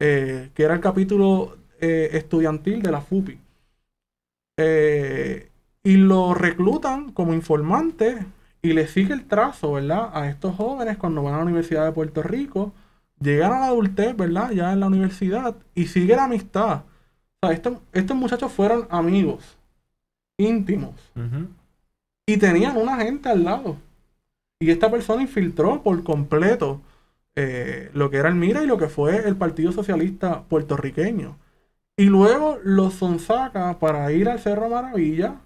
[0.00, 3.38] eh, que era el capítulo estudiantil de la FUPI.
[5.82, 8.18] y lo reclutan como informante
[8.62, 10.10] y le sigue el trazo, ¿verdad?
[10.12, 12.72] A estos jóvenes cuando van a la Universidad de Puerto Rico,
[13.20, 14.50] llegan a la adultez, ¿verdad?
[14.50, 16.82] Ya en la universidad y sigue la amistad.
[17.42, 17.52] O sea,
[17.92, 19.56] estos, muchachos fueron amigos
[20.36, 20.94] íntimos.
[22.26, 23.76] Y tenían una gente al lado.
[24.58, 26.80] Y esta persona infiltró por completo
[27.34, 31.38] eh, lo que era el MIRA y lo que fue el Partido Socialista puertorriqueño.
[31.96, 35.40] Y luego los sonsaca para ir al Cerro Maravilla,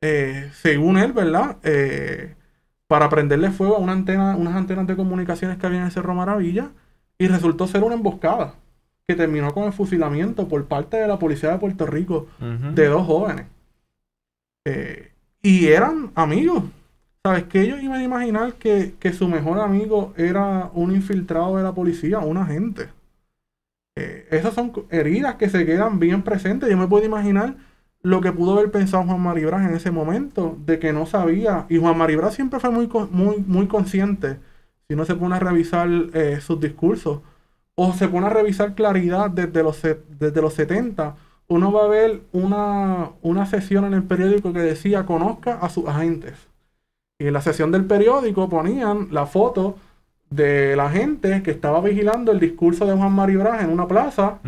[0.00, 1.58] eh, según él, ¿verdad?
[1.62, 2.36] Eh,
[2.88, 6.14] para prenderle fuego a una antena, unas antenas de comunicaciones que había en el Cerro
[6.14, 6.70] Maravilla.
[7.18, 8.54] Y resultó ser una emboscada
[9.06, 13.06] que terminó con el fusilamiento por parte de la policía de Puerto Rico de dos
[13.06, 13.46] jóvenes.
[15.42, 16.64] Y eran amigos.
[17.24, 17.44] ¿Sabes?
[17.44, 22.20] Que ellos iban a imaginar que, su mejor amigo era un infiltrado de la policía,
[22.20, 22.88] un agente.
[23.96, 26.70] Eh, esas son heridas que se quedan bien presentes.
[26.70, 27.56] Yo me puedo imaginar
[28.08, 31.66] lo que pudo haber pensado Juan Maribras en ese momento, de que no sabía.
[31.68, 34.38] Y Juan Maribras siempre fue muy, muy, muy consciente.
[34.88, 37.20] Si no se pone a revisar eh, sus discursos,
[37.74, 41.14] o se pone a revisar claridad desde los, desde los 70
[41.48, 45.88] uno va a ver una, una sesión en el periódico que decía conozca a sus
[45.88, 46.34] agentes.
[47.18, 49.76] Y en la sesión del periódico ponían la foto
[50.30, 54.38] de la gente que estaba vigilando el discurso de Juan Maribras en una plaza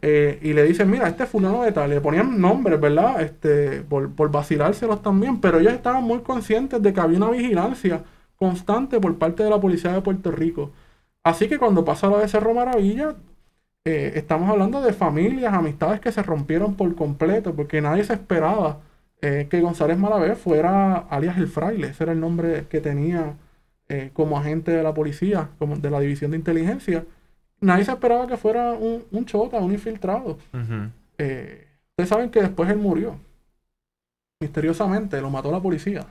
[0.00, 3.20] eh, y le dicen, mira, este fulano de tal, le ponían nombres, ¿verdad?
[3.20, 8.02] Este, por, por vacilárselos también, pero ellos estaban muy conscientes de que había una vigilancia
[8.36, 10.70] constante por parte de la policía de Puerto Rico.
[11.22, 13.16] Así que cuando pasa lo de Cerro Maravilla,
[13.84, 18.78] eh, estamos hablando de familias, amistades que se rompieron por completo, porque nadie se esperaba
[19.22, 23.34] eh, que González Malavé fuera alias el fraile, ese era el nombre que tenía
[23.88, 27.04] eh, como agente de la policía, como de la división de inteligencia.
[27.60, 30.38] Nadie se esperaba que fuera un, un chota, un infiltrado.
[30.52, 33.18] ustedes saben que después él murió.
[34.40, 36.06] Misteriosamente, lo mató la policía.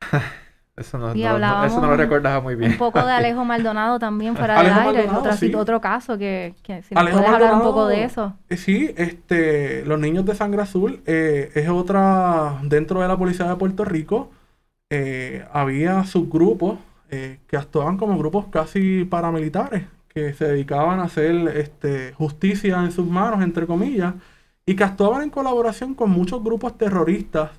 [0.76, 2.72] Eso no, eso no lo recordaba muy bien.
[2.72, 7.10] Un poco de Alejo Maldonado también fuera del aire, otro, otro caso que, si nos
[7.10, 8.34] puedes hablar un poco de eso.
[8.50, 13.46] Eh, sí, este, los niños de sangre azul eh, es otra, dentro de la policía
[13.46, 14.30] de Puerto Rico,
[14.90, 22.12] eh, había subgrupos que actuaban como grupos casi paramilitares, que se dedicaban a hacer este,
[22.14, 24.14] justicia en sus manos, entre comillas,
[24.66, 27.50] y que actuaban en colaboración con muchos grupos terroristas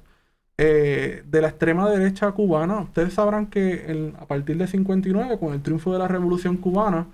[0.57, 5.61] eh, de la extrema derecha cubana, ustedes sabrán que a partir de 59, con el
[5.61, 7.07] triunfo de la revolución cubana,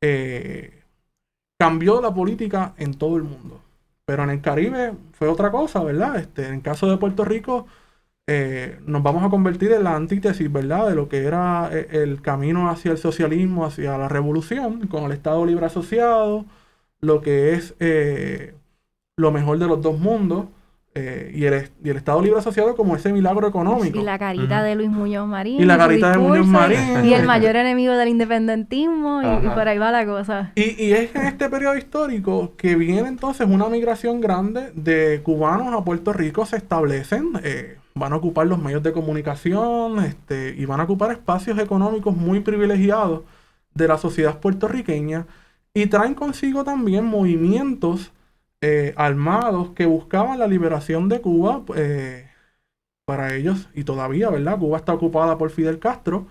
[0.00, 0.82] eh,
[1.58, 3.62] cambió la política en todo el mundo.
[4.06, 6.16] Pero en el Caribe fue otra cosa, ¿verdad?
[6.16, 7.66] Este, en el caso de Puerto Rico,
[8.32, 10.88] eh, nos vamos a convertir en la antítesis, ¿verdad?
[10.88, 15.44] De lo que era el camino hacia el socialismo, hacia la revolución, con el Estado
[15.44, 16.44] Libre Asociado,
[17.00, 17.74] lo que es
[19.16, 20.46] lo mejor de los dos mundos.
[20.92, 23.96] Eh, y, el, y, el, Estado Libre Asociado como ese milagro económico.
[23.96, 25.60] Y la carita de Luis Muñoz Marín.
[25.60, 27.04] Y la carita de Muñoz Marín.
[27.04, 30.50] Y el mayor enemigo del independentismo, y, por ahí va la cosa.
[30.56, 35.72] Y, y, es en este periodo histórico que viene entonces una migración grande de cubanos
[35.72, 40.64] a Puerto Rico, se establecen, eh, van a ocupar los medios de comunicación este, y
[40.66, 43.22] van a ocupar espacios económicos muy privilegiados
[43.74, 45.26] de la sociedad puertorriqueña
[45.74, 48.12] y traen consigo también movimientos
[48.62, 52.28] eh, armados que buscaban la liberación de Cuba, eh,
[53.04, 54.58] para ellos, y todavía, ¿verdad?
[54.58, 56.26] Cuba está ocupada por Fidel Castro.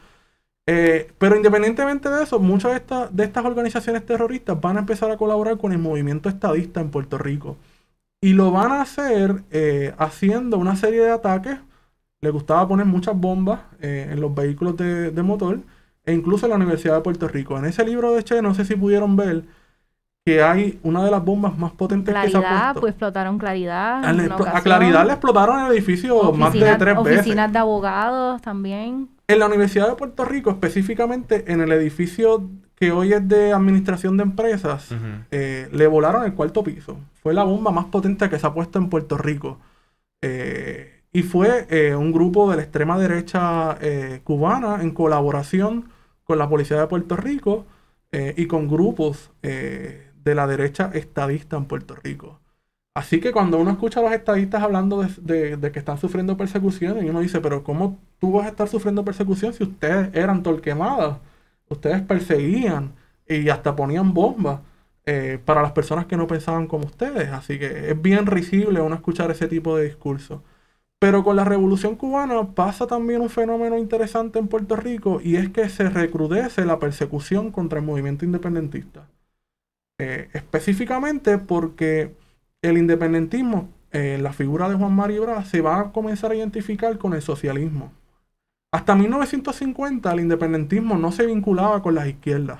[0.68, 5.10] Eh, pero independientemente de eso, muchas de, estas de estas organizaciones terroristas van a empezar
[5.12, 7.58] a colaborar con el movimiento estadista en Puerto Rico.
[8.22, 11.58] Y lo van a hacer eh, haciendo una serie de ataques.
[12.22, 15.62] Le gustaba poner muchas bombas eh, en los vehículos de, de motor
[16.06, 17.58] e incluso en la Universidad de Puerto Rico.
[17.58, 19.46] En ese libro de Che, no sé si pudieron ver
[20.26, 22.82] que hay una de las bombas más potentes que se ha Claridad, puesto.
[22.82, 24.04] pues explotaron Claridad.
[24.04, 24.62] a, en.
[24.64, 27.20] Claridad le explotaron el edificio más de tres veces.
[27.22, 29.10] Oficinas de abogados también.
[29.28, 34.16] En la Universidad de Puerto Rico, específicamente en el edificio que hoy es de administración
[34.18, 34.90] de empresas,
[35.32, 36.98] eh, le volaron el cuarto piso.
[37.22, 39.60] Fue la bomba más potente que se ha puesto en Puerto Rico.
[40.22, 43.78] Eh, y fue eh, un grupo de la extrema derecha
[44.24, 45.90] cubana en colaboración
[46.24, 47.66] con la policía de Puerto Rico
[48.12, 52.40] y con grupos de la derecha estadista en Puerto Rico.
[52.96, 56.36] Así que cuando uno escucha a los estadistas hablando de, de- de que están sufriendo
[56.38, 60.44] persecución, y uno dice, pero ¿cómo tú vas a estar sufriendo persecución si ustedes eran
[60.44, 61.18] torquemadas?
[61.70, 62.94] Ustedes perseguían
[63.28, 64.62] y hasta ponían bombas
[65.06, 67.30] eh, para las personas que no pensaban como ustedes.
[67.30, 70.44] Así que es bien risible uno escuchar ese tipo de discurso.
[71.00, 75.50] Pero con la revolución cubana pasa también un fenómeno interesante en Puerto Rico y es
[75.50, 79.08] que se recrudece la persecución contra el movimiento independentista.
[80.00, 82.16] Eh, específicamente porque
[82.62, 86.98] el independentismo, eh, la figura de Juan Mario Brás, se va a comenzar a identificar
[86.98, 87.92] con el socialismo.
[88.72, 92.60] Hasta 1950 el independentismo no se vinculaba con las izquierdas.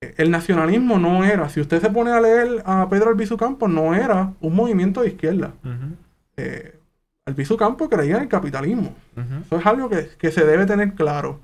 [0.00, 3.94] El nacionalismo no era, si usted se pone a leer a Pedro Albizu Campos, no
[3.94, 5.54] era un movimiento de izquierda.
[6.36, 6.78] Eh,
[7.26, 8.94] Albizu Campos creía en el capitalismo.
[9.46, 11.40] Eso es algo que, que se debe tener claro.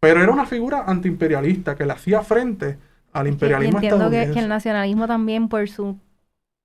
[0.00, 2.78] Pero era una figura antiimperialista que le hacía frente
[3.12, 5.98] al Y imperialismo entiendo que, el nacionalismo también por su,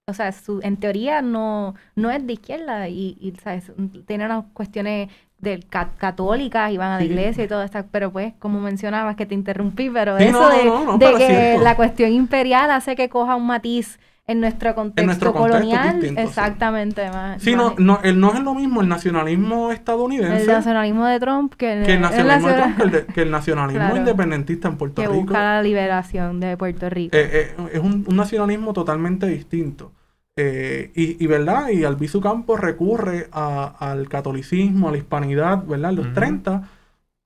[0.08, 3.72] o sea, su, en teoría no, no es de izquierda y, y, ¿sabes?
[4.06, 8.12] tiene unas cuestiones del ca- católicas y van a la iglesia y todo esto, pero
[8.12, 11.64] pues, como mencionabas que te interrumpí, pero Sí, eso no, de, no, que cierto.
[11.64, 16.20] la cuestión imperial hace que coja un matiz en nuestro contexto, nuestro contexto colonial, distinto,
[16.22, 16.28] sí.
[16.28, 20.48] exactamente, más, Sí, no, más- no, el- no es lo mismo el nacionalismo el estadounidense
[20.48, 23.80] nacionalismo de Trump que, que el nacionalismo, de nacional- Trump, que el, que el nacionalismo
[23.86, 23.98] Claro.
[23.98, 25.22] independentista en Puerto que Rico.
[25.22, 27.16] busca la liberación de Puerto Rico.
[27.16, 29.92] Eh, eh, es un, un nacionalismo totalmente distinto.
[30.38, 31.70] Eh, y, y, ¿verdad?
[31.70, 35.92] Y Albizu Campos recurre a- al catolicismo, a la hispanidad, ¿verdad?
[35.92, 36.16] En los Ujú.
[36.16, 36.70] 30,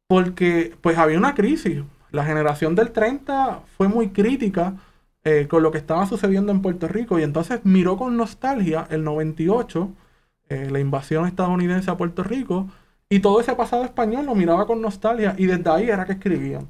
[0.08, 1.82] porque pues había una crisis.
[2.12, 4.76] La generación del 30 fue muy crítica
[5.24, 9.04] eh, con lo que estaba sucediendo en Puerto Rico y entonces miró con nostalgia el
[9.04, 9.90] 98,
[10.50, 12.68] eh, la invasión estadounidense a Puerto Rico,
[13.10, 16.68] y todo ese pasado español lo miraba con nostalgia y desde ahí era que escribían.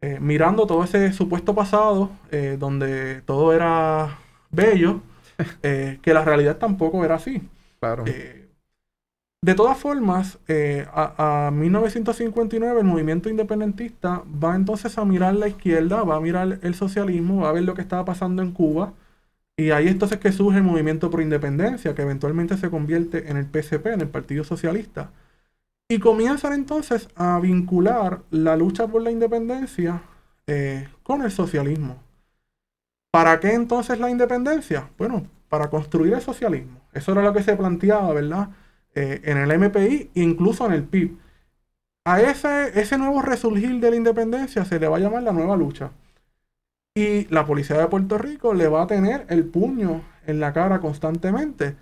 [0.00, 2.10] Eh, mirando todo ese supuesto pasado,
[2.58, 4.18] donde todo era
[4.50, 5.00] bello,
[5.62, 7.42] eh, que la realidad tampoco era así.
[7.80, 8.04] Claro.
[8.06, 8.48] Eh,
[9.44, 15.48] de todas formas, eh, a, a 1959 el movimiento independentista va entonces a mirar la
[15.48, 18.94] izquierda, va a mirar el socialismo, va a ver lo que estaba pasando en Cuba,
[19.56, 23.46] y ahí entonces que surge el movimiento pro independencia, que eventualmente se convierte en el
[23.46, 25.10] PSP, en el Partido Socialista.
[25.88, 30.02] Y comienzan entonces a vincular la lucha por la independencia
[30.46, 32.02] eh, con el socialismo.
[33.12, 34.88] ¿Para qué entonces la independencia?
[34.96, 36.80] Bueno, para construir el socialismo.
[36.94, 38.48] Eso era lo que se planteaba, ¿verdad?
[38.94, 41.18] Eh, en el MPI incluso en el PIB.
[42.06, 45.56] A ese, ese nuevo resurgir de la independencia se le va a llamar la nueva
[45.56, 45.90] lucha.
[46.94, 50.80] Y la policía de Puerto Rico le va a tener el puño en la cara
[50.80, 51.76] constantemente.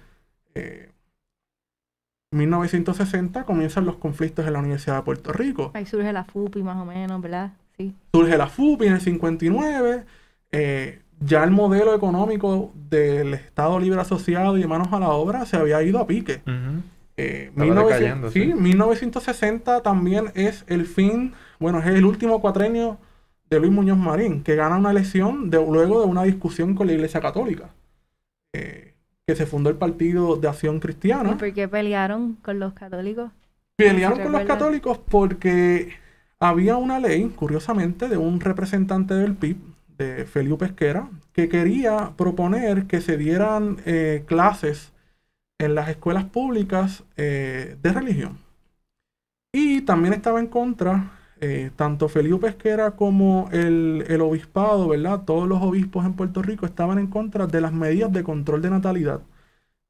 [0.54, 0.90] Eh,
[2.32, 5.70] 1960 comienzan los conflictos en la Universidad de Puerto Rico.
[5.74, 7.52] Ahí surge la FUPI más o menos, ¿verdad?
[7.76, 7.94] Sí.
[8.12, 10.04] Surge la FUPI en el 59.
[10.52, 15.46] eh, ya el modelo económico del Estado Libre Asociado y de manos a la obra
[15.46, 16.42] se había ido a pique.
[16.46, 16.82] Ujú.
[17.16, 18.54] Eh, Estaba 1900 decayendo, sí, sí.
[18.54, 22.98] 1960 también es el fin, bueno, es el último cuatrenio
[23.50, 26.94] de Luis Muñoz Marín, que gana una elección de, luego de una discusión con la
[26.94, 27.70] Iglesia Católica,
[28.54, 28.94] eh,
[29.26, 31.32] que se fundó el Partido de Acción Cristiana.
[31.32, 33.30] ¿Y por qué pelearon con los católicos?
[33.76, 35.90] Pelearon ¿Se con los católicos porque
[36.38, 39.56] había una ley, curiosamente, de un representante del PIB,
[40.00, 44.92] de Feliu Pesquera, que quería proponer que se dieran eh, clases
[45.58, 48.38] en las escuelas públicas eh, de religión.
[49.52, 55.22] Y también estaba en contra, eh, tanto Feliu Pesquera como el, el obispado, ¿verdad?
[55.24, 58.70] Todos los obispos en Puerto Rico estaban en contra de las medidas de control de
[58.70, 59.20] natalidad.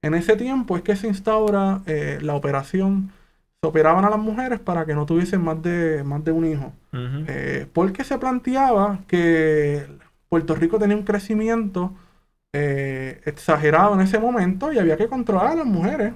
[0.03, 1.83] En ese tiempo es que se instaura
[2.23, 3.13] la operación,
[3.63, 6.73] se operaban a las mujeres para que no tuviesen más de, más de un hijo.
[6.93, 9.87] Eh, porque se planteaba que
[10.29, 11.95] Puerto Rico tenía un crecimiento
[12.55, 16.15] eh, exagerado en ese momento y había que controlar a las mujeres.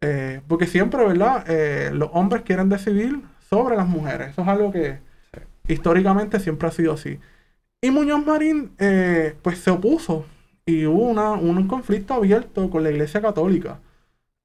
[0.00, 1.44] Eh, porque siempre, ¿verdad?
[1.92, 4.30] Los hombres quieren decidir sobre las mujeres.
[4.30, 4.98] Eso es algo que
[5.68, 7.20] históricamente siempre ha sido así.
[7.80, 8.72] Y Muñoz Marín,
[9.42, 10.26] pues se opuso
[10.66, 13.78] y hubo una, un conflicto abierto con la Iglesia Católica.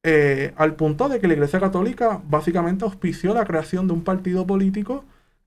[0.07, 4.45] Eh, al punto de que la Iglesia Católica básicamente auspició la creación de un partido
[4.45, 5.03] político,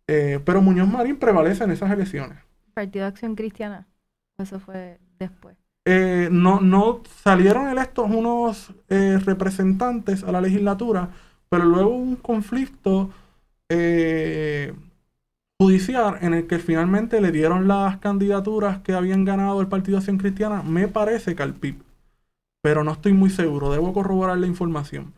[0.09, 2.39] eh, pero Muñoz Marín prevalece en esas elecciones.
[2.75, 3.87] Partido de Acción Cristiana.
[4.37, 5.57] Eso fue después.
[5.85, 11.11] Eh, no, no salieron electos unos representantes a la legislatura,
[11.49, 13.11] pero luego hubo un conflicto
[15.57, 20.19] judicial en el que finalmente le dieron las candidaturas que habían ganado el Partido Acción
[20.19, 21.77] Cristiana, me parece que al PIB,
[22.63, 25.13] pero no estoy muy seguro, debo corroborar la información.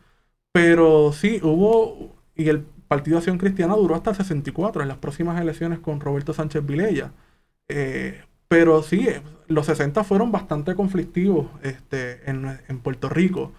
[0.53, 5.39] Pero sí, hubo, y el Partido Acción Cristiana duró hasta el 64, en las próximas
[5.41, 7.11] elecciones con Roberto Sánchez Vilella.
[7.69, 13.53] Eh, pero sí, eh, los 60 fueron bastante conflictivos este, en, en Puerto Rico.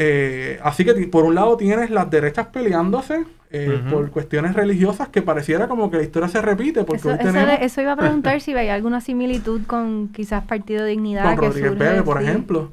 [0.00, 5.22] Eh, así que por un lado tienes las derechas peleándose eh, por cuestiones religiosas que
[5.22, 7.92] pareciera como que la historia se repite porque Eso, hoy eso tenemos de- eso iba
[7.92, 12.02] a preguntar si veía alguna similitud con quizás Partido de Dignidad con que Rodríguez Bebe,
[12.04, 12.24] por sí.
[12.24, 12.70] ejemplo,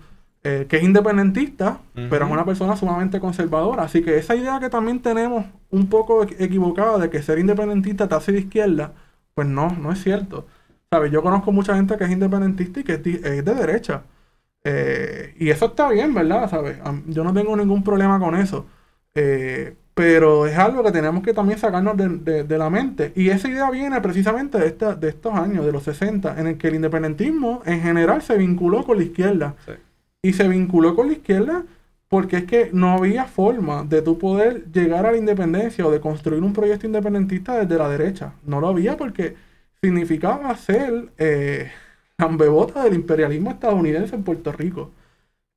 [0.48, 1.80] eh, que es independentista,
[2.10, 3.84] pero es una persona sumamente conservadora.
[3.84, 8.08] Así que esa idea que también tenemos un poco equ- equivocada de que ser independentista
[8.08, 8.94] te hace de izquierda,
[9.34, 10.46] pues no, no es cierto.
[10.92, 11.12] ¿Sabes?
[11.12, 14.04] Yo conozco mucha gente que es independentista y que es, de derecha.
[14.64, 16.50] Eh, y eso está bien, ¿verdad?
[16.50, 16.78] ¿Sabes?
[17.08, 18.66] Yo no tengo ningún problema con eso.
[19.16, 23.14] Eh, pero es algo que tenemos que también sacarnos de, de- de la mente.
[23.16, 26.58] Y esa idea viene precisamente de, esta- de estos años, de los 60, en el
[26.58, 29.56] que el independentismo en general se vinculó con la izquierda.
[29.66, 29.72] Sí.
[30.28, 31.64] Y se vinculó con la izquierda
[32.08, 36.00] porque es que no había forma de tú poder llegar a la independencia o de
[36.00, 38.34] construir un proyecto independentista desde la derecha.
[38.46, 39.36] No lo había porque
[39.82, 41.72] significaba ser eh,
[42.18, 44.92] ambebota del imperialismo estadounidense en Puerto Rico.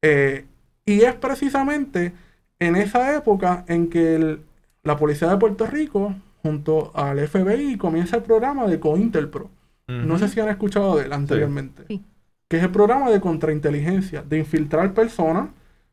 [0.03, 0.45] Eh,
[0.85, 2.13] y es precisamente
[2.59, 4.41] en esa época en que el-
[4.83, 9.51] la policía de Puerto Rico, junto al FBI, comienza el programa de COINTELPRO.
[9.89, 10.19] No Ujú.
[10.19, 11.85] sé si han escuchado de él anteriormente.
[11.89, 12.03] Sí.
[12.49, 15.51] Que es el programa de contrainteligencia, de infiltrar personas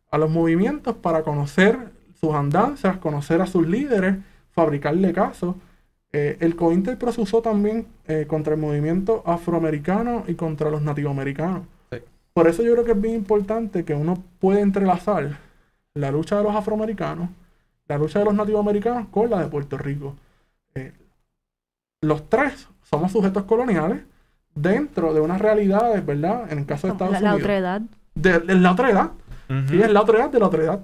[0.10, 1.78] a los movimientos para conocer
[2.20, 4.16] sus andanzas, conocer a sus líderes,
[4.52, 5.56] fabricarle casos.
[6.14, 11.64] Eh, el COINTELPRO se usó también eh, contra el movimiento afroamericano y contra los nativoamericanos.
[11.92, 11.98] Sí.
[12.34, 15.38] Por eso yo creo que es bien importante que uno puede entrelazar
[15.94, 17.30] la lucha de los afroamericanos,
[17.88, 20.16] la lucha de los nativoamericanos con la de Puerto Rico.
[20.76, 20.94] Eh,
[22.02, 24.02] los tres somos sujetos coloniales
[24.56, 26.52] dentro de unas realidades, ¿verdad?
[26.52, 27.44] En el caso de Estados la, la Unidos.
[27.44, 27.82] otra edad.
[28.16, 29.12] De, de la otra edad.
[29.50, 29.68] Ujú.
[29.70, 30.80] Sí, es la otra edad de la otra edad.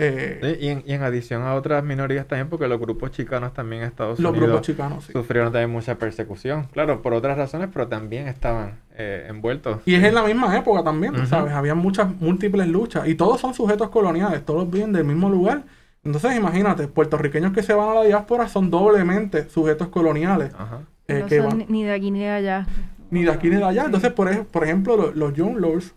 [0.00, 3.52] Eh, Sí, y, en, y en adición a otras minorías también, porque los grupos chicanos
[3.52, 5.12] también en Estados los Unidos grupos chicanos, sí.
[5.12, 6.68] sufrieron también mucha persecución.
[6.72, 9.80] Claro, por otras razones, pero también estaban eh, envueltos.
[9.86, 11.26] Y es en la misma época también, Ujú.
[11.26, 11.52] ¿sabes?
[11.52, 15.62] Había muchas múltiples luchas y todos son sujetos coloniales, todos vienen del mismo lugar.
[16.04, 20.52] Entonces, imagínate, puertorriqueños que se van a la diáspora son doblemente sujetos coloniales.
[20.56, 20.78] Ajá.
[21.08, 22.66] eh, no que son van- ni- ni de aquí ni de allá.
[23.10, 23.84] Ni de aquí ni de allá.
[23.86, 25.94] Entonces, por, por ejemplo, lo- los Young Lords,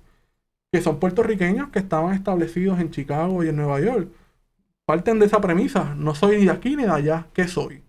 [0.71, 4.10] que son puertorriqueños que estaban establecidos en Chicago y en Nueva York,
[4.86, 5.95] parten de esa premisa.
[5.95, 7.84] No soy ni de aquí ni de allá, ¿qué soy?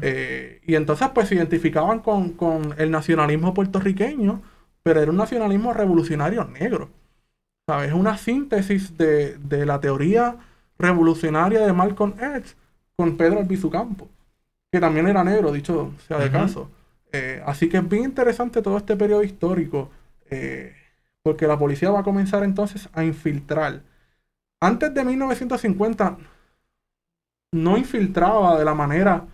[0.00, 4.42] Eh, y entonces pues se identificaban con, con el nacionalismo puertorriqueño,
[4.82, 6.90] pero era un nacionalismo revolucionario negro.
[7.66, 7.88] ¿Sabes?
[7.88, 10.36] Es una síntesis de, de la teoría
[10.78, 12.56] revolucionaria de Malcolm X
[12.96, 14.08] con Pedro Albizu Campos,
[14.72, 16.70] que también era negro, dicho sea de caso.
[17.12, 19.90] Eh, así que es bien interesante todo este periodo histórico,
[20.30, 20.74] eh,
[21.22, 23.82] porque la policía va a comenzar entonces a infiltrar.
[24.60, 26.18] Antes de 1950
[27.52, 29.26] no infiltraba de la manera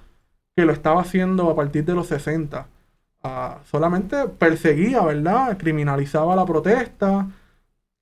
[0.57, 2.69] que lo estaba haciendo a partir de los 60.
[3.23, 5.57] Ah, solamente perseguía, ¿verdad?
[5.59, 7.29] Criminalizaba la protesta.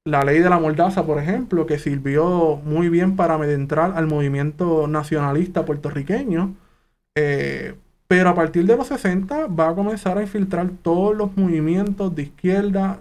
[0.05, 4.89] La ley de la mordaza, por ejemplo, que sirvió muy bien para amedrentar al movimiento
[4.89, 6.57] nacionalista puertorriqueño.
[7.17, 7.77] Eh,
[8.13, 12.25] pero a partir de los 60 va a comenzar a infiltrar todos los movimientos de
[12.25, 13.01] izquierda,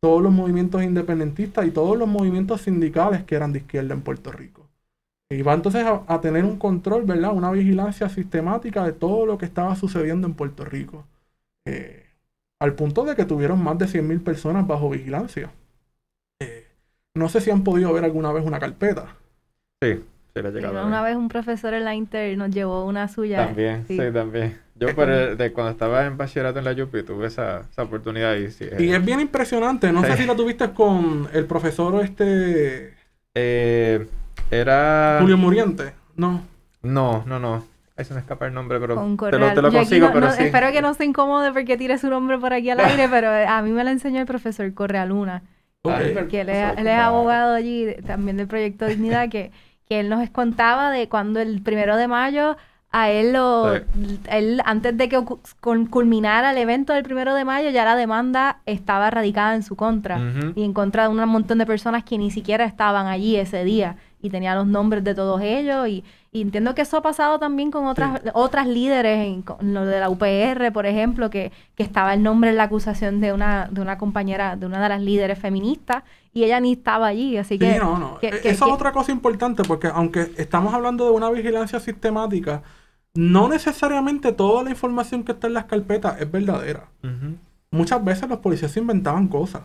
[0.00, 4.32] todos los movimientos independentistas y todos los movimientos sindicales que eran de izquierda en Puerto
[4.32, 4.66] Rico.
[5.28, 7.34] Y va entonces a, tener un control, ¿verdad?
[7.34, 11.04] Una vigilancia sistemática de todo lo que estaba sucediendo en Puerto Rico.
[11.66, 12.06] Eh,
[12.58, 15.50] al punto de que tuvieron más de 100.000 personas bajo vigilancia.
[16.40, 16.66] Eh,
[17.12, 19.16] no sé si han podido ver alguna vez una carpeta.
[19.82, 20.02] Sí,
[20.42, 23.46] una vez un profesor en la Inter nos llevó una suya.
[23.46, 24.12] También, sí, sí.
[24.12, 24.58] también.
[24.78, 28.34] Yo por el- de cuando estaba en bachillerato en la Yupi tuve esa, esa oportunidad
[28.36, 28.66] y sí.
[28.78, 29.90] Y eh, es bien impresionante.
[29.92, 32.94] No sé si la tuviste con el profesor este
[33.34, 34.06] eh,
[34.50, 35.18] era...
[35.20, 35.92] Julio Muriente.
[36.14, 36.42] No.
[36.82, 37.64] No, no, no.
[37.96, 40.26] Ahí se me escapa el nombre, pero Con te lo, te lo consigo, no- pero
[40.26, 40.44] no- sí.
[40.44, 43.62] Espero que no se incomode porque tire su nombre por aquí al aire, pero a
[43.62, 45.42] mí me lo enseñó el profesor Correa Luna,
[45.82, 45.94] Ok.
[45.94, 49.50] Ay, que él es, él es abogado allí, también del Proyecto Dignidad, que
[49.88, 52.56] que él nos contaba de cuando el primero de mayo
[52.92, 53.74] a él lo
[54.30, 55.22] él antes de que
[55.90, 60.18] culminara el evento del primero de mayo ya la demanda estaba radicada en su contra
[60.54, 63.96] y en contra de un montón de personas que ni siquiera estaban allí ese día
[64.22, 67.86] y tenía los nombres de todos ellos y, entiendo que eso ha pasado también con
[67.86, 72.50] otras otras líderes en, lo de la UPR por ejemplo que, que estaba el nombre
[72.50, 76.02] en la acusación de una de una compañera de una de las líderes feministas
[76.36, 79.62] y ella ni estaba allí así que no no e, eso es otra cosa importante
[79.64, 82.62] porque aunque estamos hablando de una vigilancia sistemática
[83.16, 86.88] no necesariamente toda la información que está en las carpetas es verdadera.
[87.70, 89.62] Muchas veces los policías se inventaban cosas.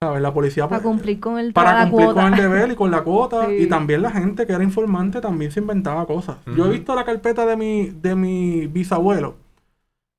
[0.00, 0.20] ¿Sabes?
[0.20, 3.02] La policía para pues, cumplir con el para cumplir con el deber y con la
[3.02, 6.38] cuota y también la gente que era informante también se inventaba cosas.
[6.56, 9.36] Yo he visto la carpeta de mi de mi bisabuelo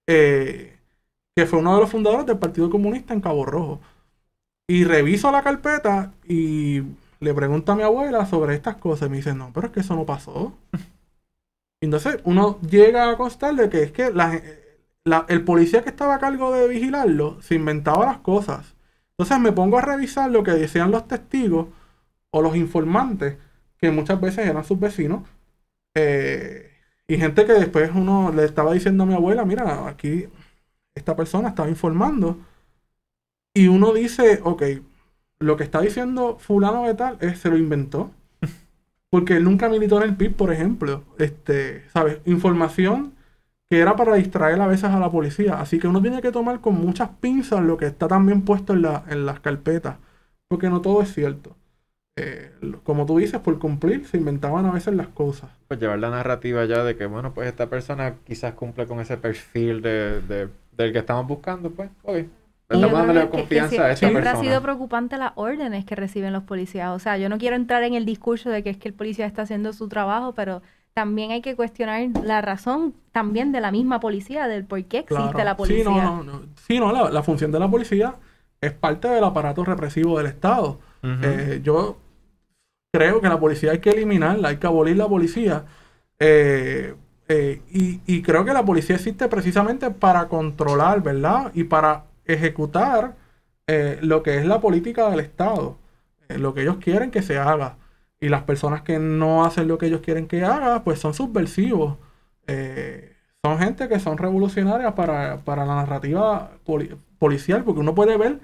[0.08, 0.78] eh,
[1.36, 3.82] que fue uno de los fundadores del Partido Comunista en Cabo Rojo
[4.68, 6.82] y reviso la carpeta y
[7.20, 9.80] le pregunto a mi abuela sobre estas cosas y me dice no pero es que
[9.82, 10.54] eso no pasó
[11.84, 14.12] Entonces uno llega a constar de que es que
[15.28, 18.76] el policía que estaba a cargo de vigilarlo se inventaba las cosas.
[19.12, 21.68] Entonces me pongo a revisar lo que decían los testigos
[22.32, 23.38] o los informantes,
[23.78, 25.24] que muchas veces eran sus vecinos,
[25.96, 26.72] eh,
[27.08, 30.28] y gente que después uno le estaba diciendo a mi abuela, mira, aquí
[30.96, 32.38] esta persona estaba informando,
[33.54, 34.64] y uno dice, ok,
[35.40, 38.12] lo que está diciendo fulano de tal es, se lo inventó.
[39.10, 41.04] Porque él nunca militó en el PIB, por ejemplo.
[41.20, 42.20] Este, ¿sabes?
[42.26, 43.14] Información
[43.70, 45.60] que era para distraer a veces a la policía.
[45.60, 48.84] Así que uno tiene que tomar con muchas pinzas lo que está también puesto en,
[48.84, 49.98] la, en las carpetas.
[50.48, 51.56] Porque no todo es cierto.
[52.16, 52.52] Eh,
[52.84, 55.50] como tú dices, por cumplir, se inventaban a veces las cosas.
[55.68, 59.18] Pues llevar la narrativa ya de que, bueno, pues esta persona quizás cumple con ese
[59.18, 62.26] perfil de, de del que estamos buscando, pues, ok,
[62.70, 66.90] Estamos confianza a esa siempre ha sido preocupante las órdenes que reciben los policías.
[66.92, 69.26] O sea, yo no quiero entrar en el discurso de que es que el policía
[69.26, 70.62] está haciendo su trabajo, pero
[70.94, 75.44] también hay que cuestionar la razón también de la misma policía, del por qué existe
[75.44, 75.84] la policía.
[75.84, 78.16] Sí, no, no, Sí, no la, función de la policía
[78.62, 80.80] es parte del aparato represivo del Estado.
[81.04, 81.98] Eh, yo
[82.94, 85.66] creo que la policía hay que eliminarla, hay que abolir la policía.
[86.20, 86.96] Eh,
[87.28, 91.52] eh, y, y creo que la policía existe precisamente para controlar, ¿verdad?
[91.54, 93.16] Y para ejecutar
[93.68, 95.78] eh, lo que es la política del Estado,
[96.30, 97.78] eh, lo que ellos quieren que se haga.
[98.20, 101.98] Y las personas que no hacen lo que ellos quieren que haga, pues son subversivos.
[102.48, 106.52] Eh, son gente que son revolucionarias para, la narrativa
[107.20, 108.40] policial, porque uno puede ver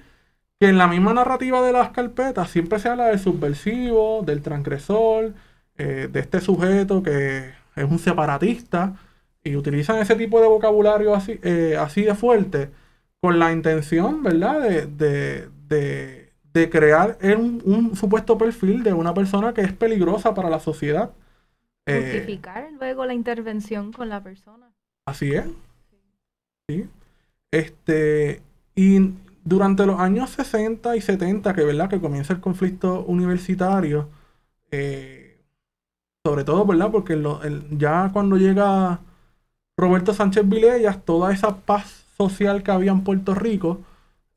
[0.60, 5.34] que en la misma narrativa de las carpetas siempre se habla del subversivo, del transgresor,
[5.76, 8.96] de este sujeto que es un separatista,
[9.42, 11.40] y utilizan ese tipo de vocabulario así,
[11.78, 12.70] así de fuerte
[13.20, 15.48] con la intención, ¿verdad?, de,
[16.52, 21.10] de, crear un, supuesto perfil de una persona que es peligrosa para la sociedad.
[21.86, 24.70] Eh, Justificar luego la intervención con la persona.
[25.06, 25.44] Así es.
[26.68, 26.88] Sí.
[27.50, 28.42] Este,
[28.74, 29.12] y
[29.44, 31.88] durante los años 60 y 70, que, ¿verdad?
[31.88, 34.08] que comienza el conflicto universitario,
[34.70, 35.38] eh,
[36.24, 36.90] sobre todo, ¿verdad?
[36.90, 37.20] Porque
[37.72, 39.00] ya cuando llega
[39.76, 43.80] Roberto Sánchez Vilellas, toda esa paz social que había en Puerto Rico,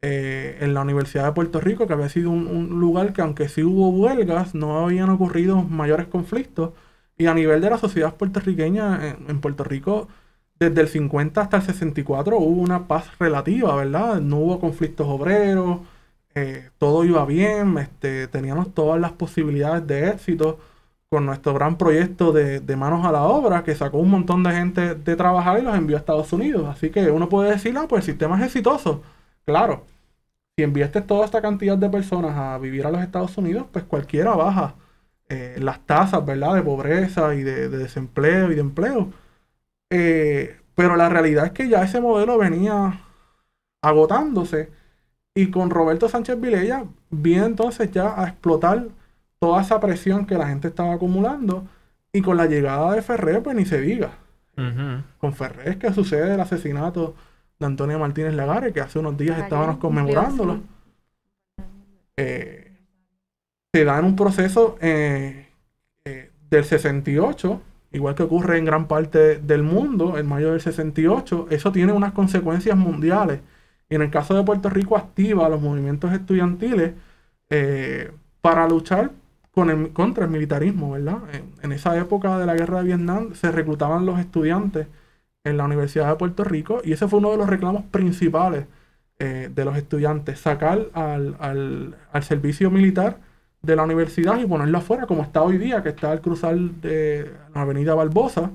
[0.02, 3.64] eh, en la Universidad de Puerto Rico, que había sido un, lugar que aunque sí
[3.64, 6.72] hubo huelgas, no habían ocurrido mayores conflictos.
[7.18, 10.08] Y a nivel de la sociedad puertorriqueña, en, Puerto Rico,
[10.60, 14.22] desde el 50 hasta el 64 hubo una paz relativa, ¿verdad?
[14.22, 15.82] No hubo conflictos obreros,
[16.36, 20.60] eh, todo iba bien, este, teníamos todas las posibilidades de éxito
[21.14, 24.95] con nuestro gran proyecto de, manos a la obra, que sacó un montón de gente
[24.95, 26.66] de trabajar y los envió a Estados Unidos.
[26.68, 29.03] Así que uno puede decir, ah, pues el sistema es exitoso.
[29.45, 29.86] Claro,
[30.57, 34.34] si enviaste toda esta cantidad de personas a vivir a los Estados Unidos, pues cualquiera
[34.34, 34.74] baja
[35.30, 36.55] eh, las tasas, ¿verdad?
[36.55, 39.14] De pobreza y de, desempleo y de empleo.
[39.91, 43.01] Eh, pero la realidad es que ya ese modelo venía
[43.84, 44.72] agotándose
[45.36, 48.88] y con Roberto Sánchez Vilella viene entonces ya a explotar
[49.44, 51.68] toda esa presión que la gente estaba acumulando.
[52.14, 54.12] Y con la llegada de Ferrer, pues ni se diga.
[54.56, 57.14] Con Ferrer es que sucede el asesinato
[57.60, 60.62] de Antonio Martínez Lagares, que hace unos días estábamos conmemorándolo.
[62.16, 62.72] Eh,
[63.74, 65.50] se da en un proceso eh,
[66.06, 71.48] eh, del 68, igual que ocurre en gran parte del mundo, en mayo del 68,
[71.50, 73.41] eso tiene unas consecuencias mundiales.
[73.89, 76.94] Y en el caso de Puerto Rico activa los movimientos estudiantiles
[78.39, 79.12] para luchar
[79.54, 81.20] contra el militarismo, ¿verdad?
[81.62, 84.88] En, esa época de la guerra de Vietnam se reclutaban los estudiantes
[85.43, 88.66] en la Universidad de Puerto Rico y ese fue uno de los reclamos principales
[89.20, 93.20] eh, de los estudiantes, sacar al, servicio militar
[93.62, 97.32] de la universidad y ponerlo afuera, como está hoy día, que está al cruzar de
[97.54, 98.51] la avenida Barbosa.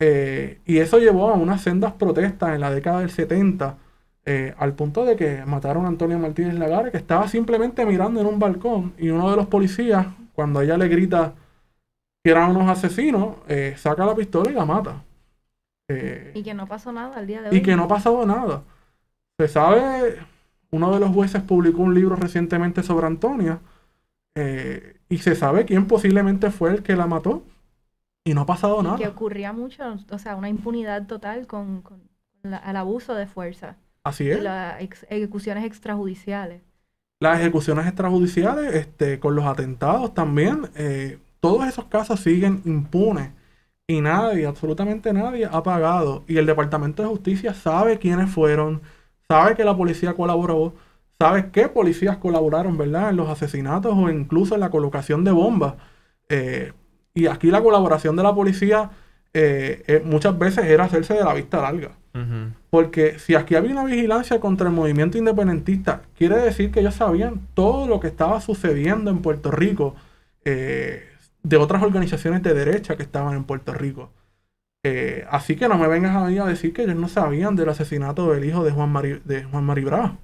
[0.00, 3.76] Eh, y eso llevó a unas sendas protestas en la década del 70,
[4.24, 8.26] eh, al punto de que mataron a Antonio Martínez Lagares, que estaba simplemente mirando en
[8.26, 11.34] un balcón y uno de los policías, cuando ella le grita
[12.24, 15.04] que eran unos asesinos, eh, saca la pistola y la mata.
[15.88, 17.56] y que no pasó nada al día de hoy.
[17.56, 18.62] Y que no ha pasado nada.
[19.38, 20.18] Se sabe,
[20.70, 23.60] uno de los jueces publicó un libro recientemente sobre Antonia,
[25.08, 27.42] y se sabe quién posiblemente fue el que la mató.
[28.24, 28.96] Y no ha pasado nada.
[28.96, 32.00] Que ocurría mucho, o sea, una impunidad total con, con
[32.44, 33.76] el abuso de fuerza.
[34.04, 34.42] Así es.
[34.42, 36.62] las ejecuciones extrajudiciales.
[37.22, 43.30] Las ejecuciones extrajudiciales, este, con los atentados también, eh, todos esos casos siguen impunes.
[43.86, 46.24] Y nadie, absolutamente nadie, ha pagado.
[46.26, 48.82] Y el Departamento de Justicia sabe quiénes fueron,
[49.28, 50.74] sabe que la policía colaboró,
[51.16, 53.10] sabe qué policías colaboraron, ¿verdad?
[53.10, 55.74] En los asesinatos o incluso en la colocación de bombas.
[56.28, 56.72] Eh,
[57.14, 58.90] y aquí la colaboración de la policía
[59.32, 61.92] eh, muchas veces era hacerse de la vista larga.
[62.68, 67.40] Porque si aquí había una vigilancia contra el movimiento independentista, quiere decir que ellos sabían
[67.54, 69.94] todo lo que estaba sucediendo en Puerto Rico
[70.44, 71.08] eh,
[71.42, 74.10] de otras organizaciones de derecha que estaban en Puerto Rico.
[75.30, 78.44] así que no me vengas a a decir que ellos no sabían del asesinato del
[78.44, 80.18] hijo de Juan Mari, de Juan Maribra.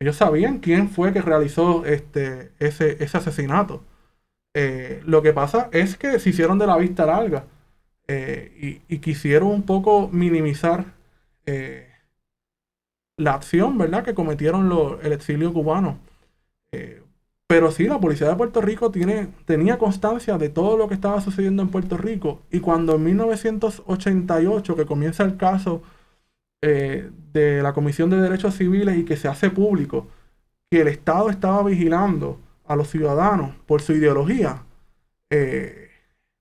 [0.00, 3.84] Ellos sabían quién fue que realizó este, ese, ese asesinato.
[4.54, 7.44] Eh, lo que pasa es que se hicieron de la vista larga
[8.08, 10.86] eh, y, quisieron un poco minimizar
[11.46, 11.88] eh,
[13.16, 14.70] la acción, ¿verdad?, que cometieron
[15.02, 15.98] el exilio cubano.
[17.46, 21.20] pero sí, la policía de Puerto Rico tiene, tenía constancia de todo lo que estaba
[21.20, 25.82] sucediendo en Puerto Rico y cuando en 1988, que comienza el caso
[26.62, 30.08] de la Comisión de Derechos Civiles y que se hace público,
[30.70, 34.64] que el Estado estaba vigilando a los ciudadanos por su ideología,
[35.30, 35.90] eh,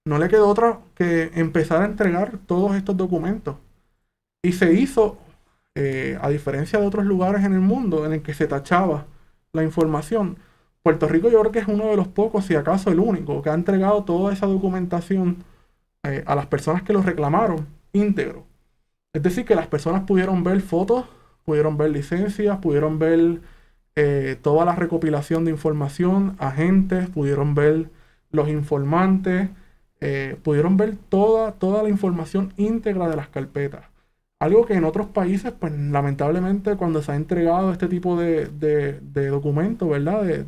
[0.06, 3.58] no le quedó otra que empezar a entregar todos estos documentos.
[4.44, 5.18] Y se hizo,
[5.76, 9.06] eh, a diferencia de otros lugares en el mundo en el que se tachaba
[9.54, 10.38] la información,
[10.84, 13.52] Puerto Rico yo creo que es uno de los pocos, si acaso el único, que
[13.52, 15.44] ha entregado toda esa documentación
[16.04, 18.46] eh, a las personas que lo reclamaron íntegro.
[19.14, 21.06] Es decir, que las personas pudieron ver fotos,
[21.46, 23.42] pudieron ver licencias, pudieron ver
[23.96, 27.90] eh, toda la recopilación de información, agentes, pudieron ver
[28.32, 29.50] los informantes,
[30.44, 33.91] pudieron ver toda, toda la información íntegra de las carpetas.
[34.42, 39.28] Algo que en otros países, pues lamentablemente cuando se ha entregado este tipo de, de,
[39.28, 40.24] documentos, ¿verdad?
[40.24, 40.44] De,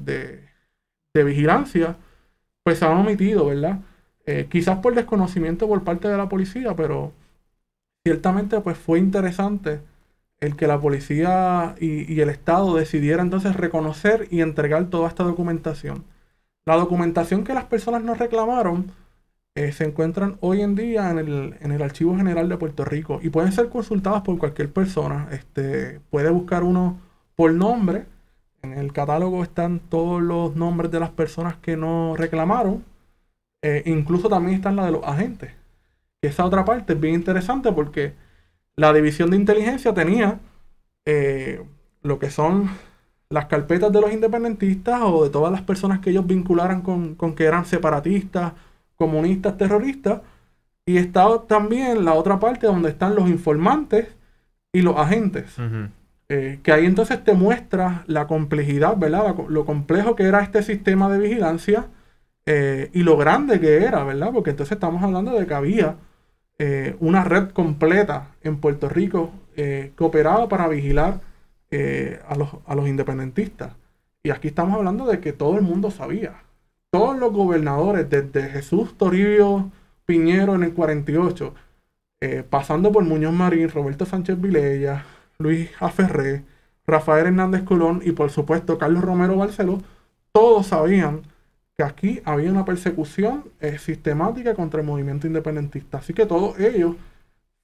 [1.14, 1.98] de, vigilancia,
[2.64, 3.82] pues se han omitido, ¿verdad?
[4.26, 7.14] Eh, quizás por desconocimiento por parte de la policía, pero
[8.04, 9.82] ciertamente pues fue interesante
[10.40, 16.04] el que la policía y, el Estado decidiera entonces reconocer y entregar toda esta documentación.
[16.66, 18.92] La documentación que las personas nos reclamaron
[19.56, 23.52] eh, se encuentran hoy en día en el, Archivo General de Puerto Rico y pueden
[23.52, 25.30] ser consultadas por cualquier persona.
[25.32, 27.00] Este, puede buscar uno
[27.36, 28.06] por nombre.
[28.62, 32.84] En el catálogo están todos los nombres de las personas que nos reclamaron.
[33.62, 35.52] Eh, incluso también están la de los agentes.
[36.22, 38.14] Esa otra parte es bien interesante porque
[38.76, 40.40] la división de inteligencia tenía
[41.06, 41.64] eh,
[42.02, 42.70] lo que son
[43.30, 47.46] las carpetas de los independentistas o de todas las personas que ellos vincularan con, que
[47.46, 48.54] eran separatistas,
[48.96, 50.22] comunistas, terroristas.
[50.86, 54.08] Y estaba también la otra parte donde están los informantes
[54.74, 55.56] y los agentes.
[56.30, 59.36] Eh, que ahí entonces te muestra la complejidad, ¿verdad?
[59.48, 61.88] Lo, complejo que era este sistema de vigilancia
[62.46, 64.32] eh, y lo grande que era, ¿verdad?
[64.34, 65.96] Porque entonces estamos hablando de que había
[66.60, 71.20] eh, una red completa en Puerto Rico que operaba para vigilar
[71.76, 73.74] eh, a, los, a los independentistas.
[74.22, 76.44] Y aquí estamos hablando de que todo el mundo sabía.
[76.94, 79.72] Todos los gobernadores, desde Jesús Toribio
[80.06, 81.56] Piñero en el 48,
[82.52, 85.04] pasando por Muñoz Marín, Roberto Sánchez Vilella,
[85.40, 86.46] Luis Aferré,
[86.86, 89.82] Rafael Hernández Colón y por supuesto Carlos Romero Barceló,
[90.32, 91.24] todos sabían
[91.76, 95.98] que aquí había una persecución eh, sistemática contra el movimiento independentista.
[95.98, 96.96] Así que todos ellos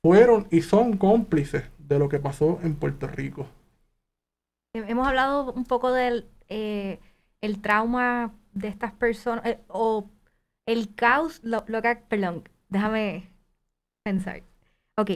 [0.02, 3.46] fueron y son cómplices de lo que pasó en Puerto Rico.
[4.74, 6.98] Hemos hablado un poco del eh,
[7.42, 10.10] el trauma de estas personas, eh, o
[10.66, 13.30] el caos, lo, que, perdón, déjame
[14.04, 14.44] pensar.
[14.98, 15.12] Ok,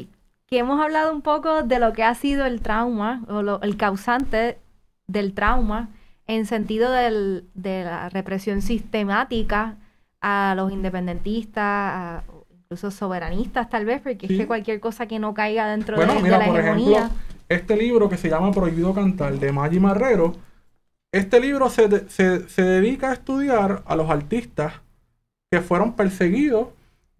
[0.47, 4.59] que hemos hablado un poco de lo que ha sido el trauma, o el causante
[5.07, 5.89] del trauma,
[6.25, 9.77] en sentido del, de la represión sistemática
[10.21, 15.67] a los independentistas, incluso soberanistas tal vez, porque es que cualquier cosa que no caiga
[15.67, 16.97] dentro de, la por hegemonía.
[16.97, 17.17] Ejemplo,
[17.49, 20.33] este libro que se llama Prohibido Cantar de Maggi Marrero
[21.13, 24.73] este libro se, se, se dedica a estudiar a los artistas
[25.51, 26.69] que fueron perseguidos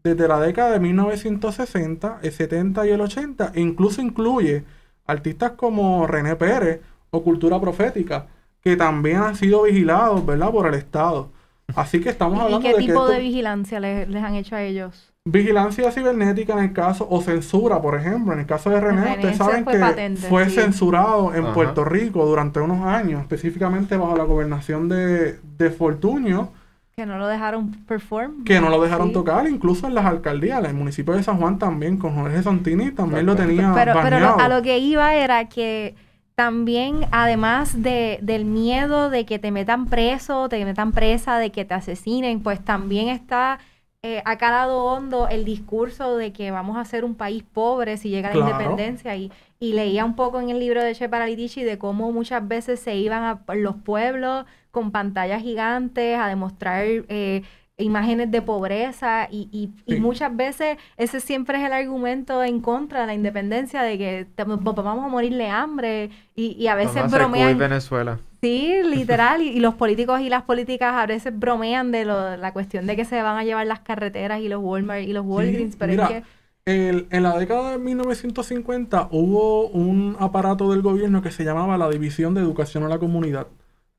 [0.03, 4.63] desde la década de 1960, el 70 y el 80, e incluso incluye
[5.05, 6.81] artistas como René Pérez
[7.11, 8.25] o Cultura Profética,
[8.61, 11.29] que también han sido vigilados, ¿verdad?, por el Estado.
[11.75, 14.55] Así que estamos hablando ¿Y de qué tipo que de vigilancia les, les han hecho
[14.55, 15.12] a ellos?
[15.25, 18.33] Vigilancia cibernética en el caso, o censura, por ejemplo.
[18.33, 20.55] En el caso de René, René, ustedes saben fue que patente, fue sí.
[20.55, 21.53] censurado en Ajá.
[21.53, 26.51] Puerto Rico durante unos años, específicamente bajo la gobernación de, de Fortuño,
[26.93, 28.43] Que no lo dejaron perform.
[28.43, 29.13] que no lo dejaron Sí.
[29.13, 30.61] tocar, incluso en las alcaldías.
[30.65, 34.49] El municipio de San Juan también, con Jorge Santini, también lo tenía Pero, pero a
[34.49, 35.95] lo que iba era que
[36.35, 41.63] también, además de, del miedo de que te metan preso, te metan presa, de que
[41.63, 43.59] te asesinen, pues también está
[44.05, 48.09] eh, ha calado hondo el discurso de que vamos a ser un país pobre si
[48.09, 49.15] llega la independencia.
[49.15, 49.31] Y,
[49.61, 52.95] y leía un poco en el libro de Che Paralitici de cómo muchas veces se
[52.97, 57.43] iban a los pueblos con pantallas gigantes a demostrar eh,
[57.77, 63.07] imágenes de pobreza y, y, muchas veces ese siempre es el argumento en contra de
[63.07, 67.13] la independencia de que te- vamos a morir de hambre y, y a veces Vamos
[67.13, 67.57] a hacer Cuba y bromean.
[67.57, 68.19] Venezuela.
[68.41, 72.85] sí literal y, los políticos y las políticas a veces bromean de lo- la cuestión
[72.85, 75.91] de que se van a llevar las carreteras y los Walmart y los Walgreens pero
[75.93, 76.23] mira, es que
[76.65, 81.89] El- en la década de 1950 hubo un aparato del gobierno que se llamaba la
[81.89, 83.47] División de Educación a la Comunidad,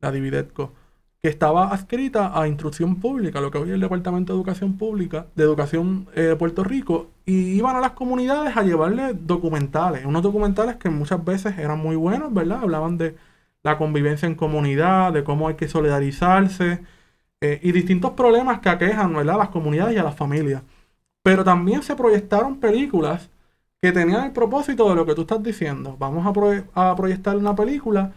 [0.01, 0.73] la Dividetco,
[1.25, 5.27] que estaba adscrita a Instrucción Pública, lo que hoy es el Departamento de Educación Pública,
[5.35, 10.23] de Educación eh, de Puerto Rico, y iban a las comunidades a llevarle documentales, unos
[10.23, 12.59] documentales que muchas veces eran muy buenos, ¿verdad?
[12.61, 13.17] Hablaban de
[13.63, 16.83] la convivencia en comunidad, de cómo hay que solidarizarse,
[17.41, 19.37] eh, y distintos problemas que aquejan, ¿verdad?
[19.37, 20.63] a las comunidades y a las familias.
[21.23, 23.31] Pero también se proyectaron películas
[23.81, 25.97] que tenían el propósito de lo que tú estás diciendo.
[25.99, 28.13] Vamos a, a proyectar una película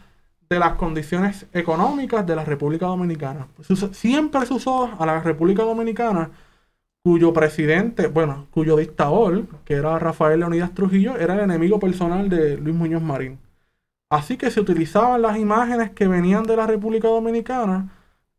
[0.49, 3.47] de las condiciones económicas de la República Dominicana.
[3.91, 6.29] Siempre se usó a la República Dominicana,
[7.03, 12.57] cuyo presidente, bueno, cuyo dictador, que era Rafael Leonidas Trujillo, era el enemigo personal de
[12.57, 13.39] Luis Muñoz Marín.
[14.09, 17.89] Así que se utilizaban las imágenes que venían de la República Dominicana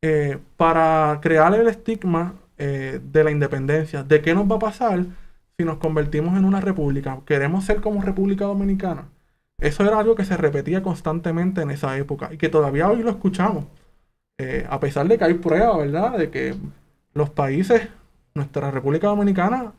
[0.00, 4.02] eh, para crear el estigma eh, de la independencia.
[4.02, 5.04] ¿De qué nos va a pasar
[5.59, 7.20] si nos convertimos en una república?
[7.26, 9.09] ¿Queremos ser como República Dominicana?
[9.61, 13.11] Eso era algo que se repetía constantemente en esa época y que todavía hoy lo
[13.11, 13.64] escuchamos.
[14.38, 16.16] Eh, a pesar de que hay pruebas, ¿verdad?
[16.16, 16.54] De que
[17.12, 17.88] los países,
[18.34, 19.72] nuestra República Dominicana,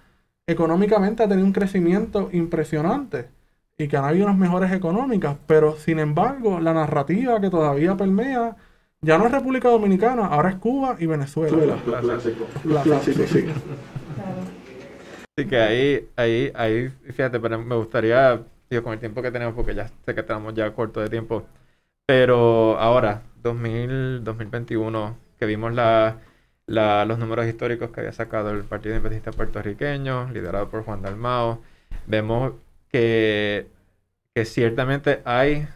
[0.45, 3.29] económicamente ha tenido un crecimiento impresionante
[3.77, 8.57] y que han habido unas mejores económicas, pero sin embargo, la narrativa que todavía permea
[9.01, 11.77] ya no es República Dominicana, ahora es Cuba y Venezuela.
[12.65, 13.45] La clásico, sí.
[15.37, 19.53] Así que ahí, ahí, ahí, fíjate, pero me gustaría, digo, con el tiempo que tenemos,
[19.55, 21.45] porque ya sé que estamos ya corto de tiempo,
[22.05, 26.17] pero ahora, 2000, 2021, que vimos la,
[26.67, 31.61] los números históricos que había sacado el Partido Independentista Puertorriqueño, liderado por Juan Dalmao,
[32.07, 32.53] vemos
[32.89, 33.67] que,
[34.33, 35.67] que ciertamente hay,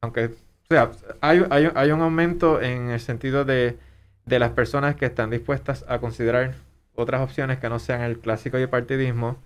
[0.00, 0.30] aunque,
[0.68, 3.78] sea, hay, hay, hay un aumento en el sentido de,
[4.26, 6.54] de las personas que están dispuestas a considerar
[6.94, 9.36] otras opciones que no sean el clásico bipartidismo.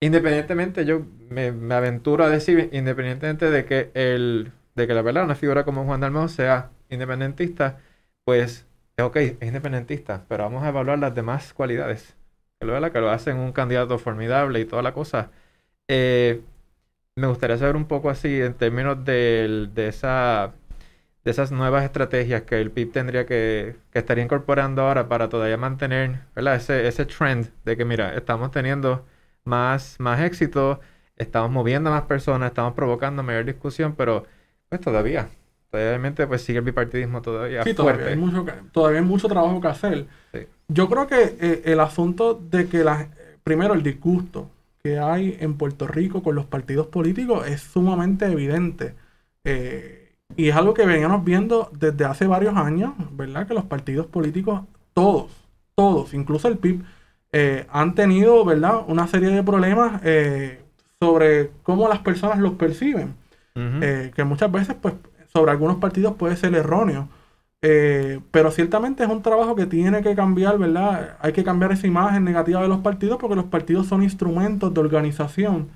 [0.00, 5.34] Independientemente, yo me, aventuro a decir, independientemente de que el, de que la verdad una
[5.34, 7.78] figura como Juan Dalmau sea independentista,
[8.24, 8.66] pues
[9.00, 12.16] ok, es independentista, pero vamos a evaluar las demás cualidades.
[12.60, 15.30] Que lo, que lo hacen un candidato formidable y toda la cosa.
[15.88, 16.42] Eh,
[17.16, 20.54] me gustaría saber un poco así en términos del- de esa
[21.24, 25.56] de esas nuevas estrategias que el PIB tendría que, que estaría incorporando ahora para todavía
[25.56, 26.56] mantener, ¿verdad?
[26.56, 29.06] Ese, ese trend de que, mira, estamos teniendo
[29.44, 30.80] más, más éxito,
[31.16, 34.24] estamos moviendo a más personas, estamos provocando mayor discusión, pero
[34.68, 35.30] pues todavía,
[35.70, 38.10] todavía obviamente pues sigue el bipartidismo todavía Sí, todavía fuerte.
[38.10, 40.06] hay, mucho, todavía hay mucho trabajo que hacer.
[40.32, 40.40] Sí.
[40.68, 43.08] Yo creo que eh, el asunto de que la,
[43.42, 44.50] primero el disgusto
[44.82, 48.94] que hay en Puerto Rico con los partidos políticos es sumamente evidente.
[49.44, 53.46] Eh, y es algo que veníamos viendo desde hace varios años, ¿verdad?
[53.46, 54.62] Que los partidos políticos,
[54.94, 55.30] todos,
[55.74, 56.82] todos, incluso el PIB,
[57.34, 58.82] eh, han tenido, ¿verdad?
[58.88, 60.62] Una serie de problemas eh,
[61.00, 63.16] sobre cómo las personas los perciben.
[63.56, 64.94] Eh, que muchas veces, pues,
[65.32, 67.08] sobre algunos partidos puede ser erróneo.
[67.62, 71.16] Eh, pero ciertamente es un trabajo que tiene que cambiar, ¿verdad?
[71.20, 74.80] Hay que cambiar esa imagen negativa de los partidos porque los partidos son instrumentos de
[74.80, 75.70] organización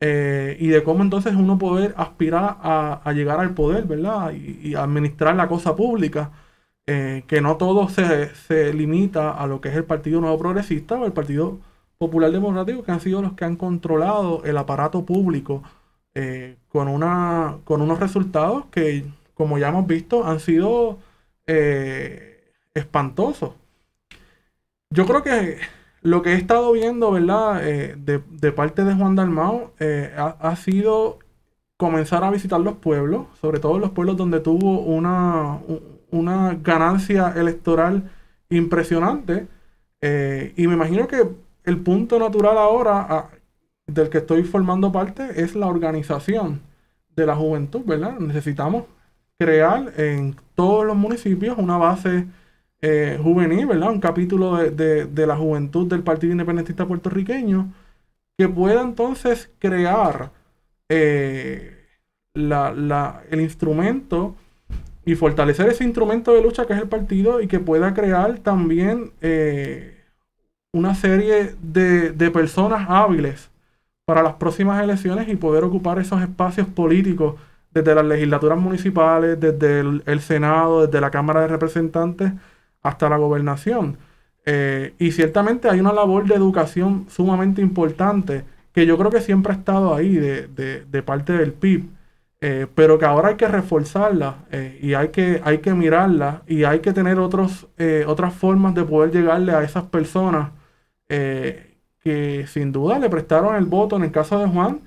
[0.00, 4.32] eh, y de cómo entonces uno poder aspirar a, a llegar al poder, ¿verdad?
[4.32, 6.30] Y, y administrar la cosa pública.
[6.86, 10.96] Eh, que no todo se, se limita a lo que es el Partido Nuevo Progresista
[10.96, 11.58] o el Partido
[11.98, 15.62] Popular Democrático, que han sido los que han controlado el aparato público
[16.14, 19.04] eh, con, una, con unos resultados que
[19.40, 20.98] como ya hemos visto, han sido
[21.46, 23.54] eh, espantosos.
[24.90, 25.56] Yo creo que
[26.02, 27.66] lo que he estado viendo, ¿verdad?
[27.66, 31.20] Eh, de, parte de Juan Dalmao eh, ha, sido
[31.78, 35.60] comenzar a visitar los pueblos, sobre todo los pueblos donde tuvo una,
[36.10, 38.10] una ganancia electoral
[38.48, 39.46] impresionante.
[40.00, 41.28] Eh, y me imagino que
[41.64, 43.30] el punto natural ahora ah,
[43.86, 46.60] del que estoy formando parte es la organización
[47.16, 48.18] de la juventud, ¿verdad?
[48.18, 48.84] Necesitamos
[49.38, 52.26] crear en todos los municipios una base
[52.82, 53.90] eh, juvenil, ¿verdad?
[53.90, 57.72] Un capítulo de, la juventud del Partido Independentista Puertorriqueño
[58.38, 60.30] que pueda entonces crear
[60.88, 61.76] eh,
[62.34, 64.36] el instrumento
[65.10, 69.10] y fortalecer ese instrumento de lucha que es el partido y que pueda crear también
[69.20, 70.04] eh,
[70.72, 73.50] una serie de, personas hábiles
[74.04, 77.34] para las próximas elecciones y poder ocupar esos espacios políticos
[77.72, 82.32] desde las legislaturas municipales, desde el Senado, desde la Cámara de Representantes
[82.80, 83.96] hasta la gobernación.
[84.46, 89.52] Eh, y ciertamente hay una labor de educación sumamente importante que yo creo que siempre
[89.52, 91.88] ha estado ahí de, parte del PIB,
[92.40, 96.64] eh, pero que ahora hay que reforzarla eh, y hay que, hay que mirarla y
[96.64, 97.68] hay que tener otros,
[98.06, 100.50] otras formas de poder llegarle a esas personas
[101.08, 104.80] que sin duda le prestaron el voto en el caso de Juan.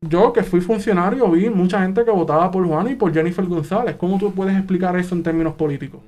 [0.00, 3.94] Yo que fui funcionario vi mucha gente que votaba por Juan y por Jennifer González.
[3.96, 6.00] ¿Cómo tú puedes explicar eso en términos políticos?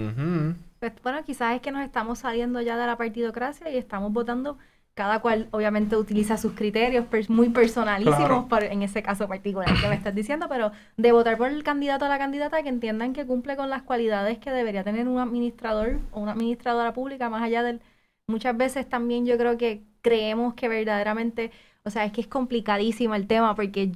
[0.81, 4.59] Pues, bueno, quizás es que nos estamos saliendo ya de la partidocracia y estamos votando,
[4.95, 10.15] cada cual obviamente utiliza sus criterios muy personalísimos, en ese caso particular que me estás
[10.15, 13.71] diciendo, pero de votar por el candidato o la candidata que entiendan que cumple con
[13.71, 17.81] las cualidades que debería tener un administrador o una administradora pública, más allá del...
[18.29, 21.51] Muchas veces también yo creo que creemos que verdaderamente,
[21.85, 23.93] o sea, es que es complicadísimo el tema porque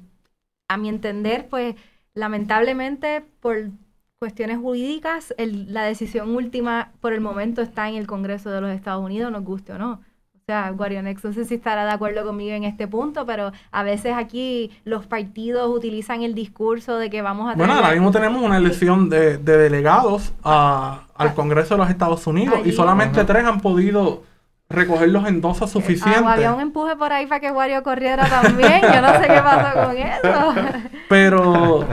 [0.68, 1.76] a mi entender, pues
[2.14, 3.70] lamentablemente por
[4.18, 9.04] cuestiones jurídicas, la decisión última por el momento está en el Congreso de los Estados
[9.04, 10.00] Unidos, nos guste o no.
[10.48, 13.82] O sea, Guarionex no sé si estará de acuerdo conmigo en este punto, pero a
[13.82, 17.66] veces aquí los partidos utilizan el discurso de que vamos a tener...
[17.66, 21.34] Bueno, ahora mismo tenemos una elección de, delegados al ah.
[21.34, 24.22] Congreso de los Estados Unidos y solamente tres han podido
[24.70, 26.22] recoger los endosas suficientes.
[26.22, 28.82] Ah, había un empuje por ahí para que Wario corriera también.
[28.82, 30.54] Yo no sé qué pasó con eso.
[31.08, 31.86] Pero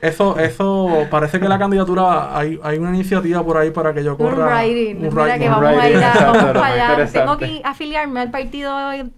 [0.00, 4.16] eso, eso parece que la candidatura hay, hay una iniciativa por ahí para que yo
[4.16, 4.46] corra.
[4.46, 5.00] Un writing.
[5.02, 7.06] Mira que vamos a ir a, vamos para allá.
[7.06, 8.74] Tengo que afiliarme al partido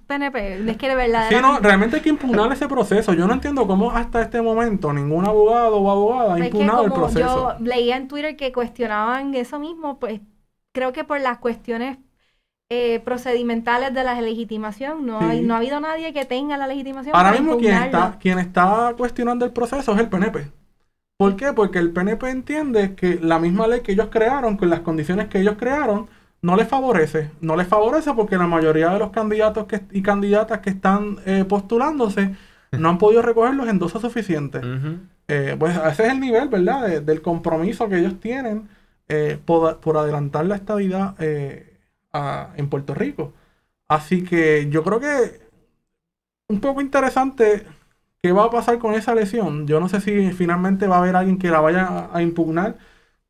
[0.09, 0.69] PNP.
[0.69, 1.27] Es que de verdad.
[1.29, 3.13] Sí, no, realmente hay que impugnar ese proceso.
[3.13, 7.57] Yo no entiendo cómo hasta este momento ningún abogado o abogada ha impugnado el proceso.
[7.61, 10.21] Yo leía en Twitter que cuestionaban eso mismo, pues
[10.73, 11.99] creo que por las cuestiones
[12.71, 15.07] eh, procedimentales de la legitimación.
[15.07, 17.16] No, hay, no ha habido nadie que tenga la legitimación.
[17.16, 20.51] Ahora mismo quien está, quien está cuestionando el proceso es el PNP.
[21.16, 21.55] ¿Por qué?
[21.55, 25.41] Porque el PNP entiende que la misma ley que ellos crearon, con las condiciones que
[25.41, 26.09] ellos crearon,
[26.43, 27.31] no les favorece.
[27.41, 31.47] No les favorece porque la mayoría de los candidatos que, y candidatas que están eh,
[31.49, 32.37] postulándose
[32.73, 34.62] no han podido recoger los endosos suficientes.
[35.27, 37.01] Eh, pues ese es el nivel, ¿verdad?
[37.01, 38.69] del compromiso que ellos tienen
[39.47, 41.14] por, por, adelantar la estabilidad
[42.57, 43.33] en Puerto Rico.
[43.89, 45.41] Así que yo creo que
[46.49, 47.66] un poco interesante
[48.23, 49.66] qué va a pasar con esa lesión.
[49.66, 52.79] Yo no sé si finalmente va a haber alguien que la vaya a impugnar,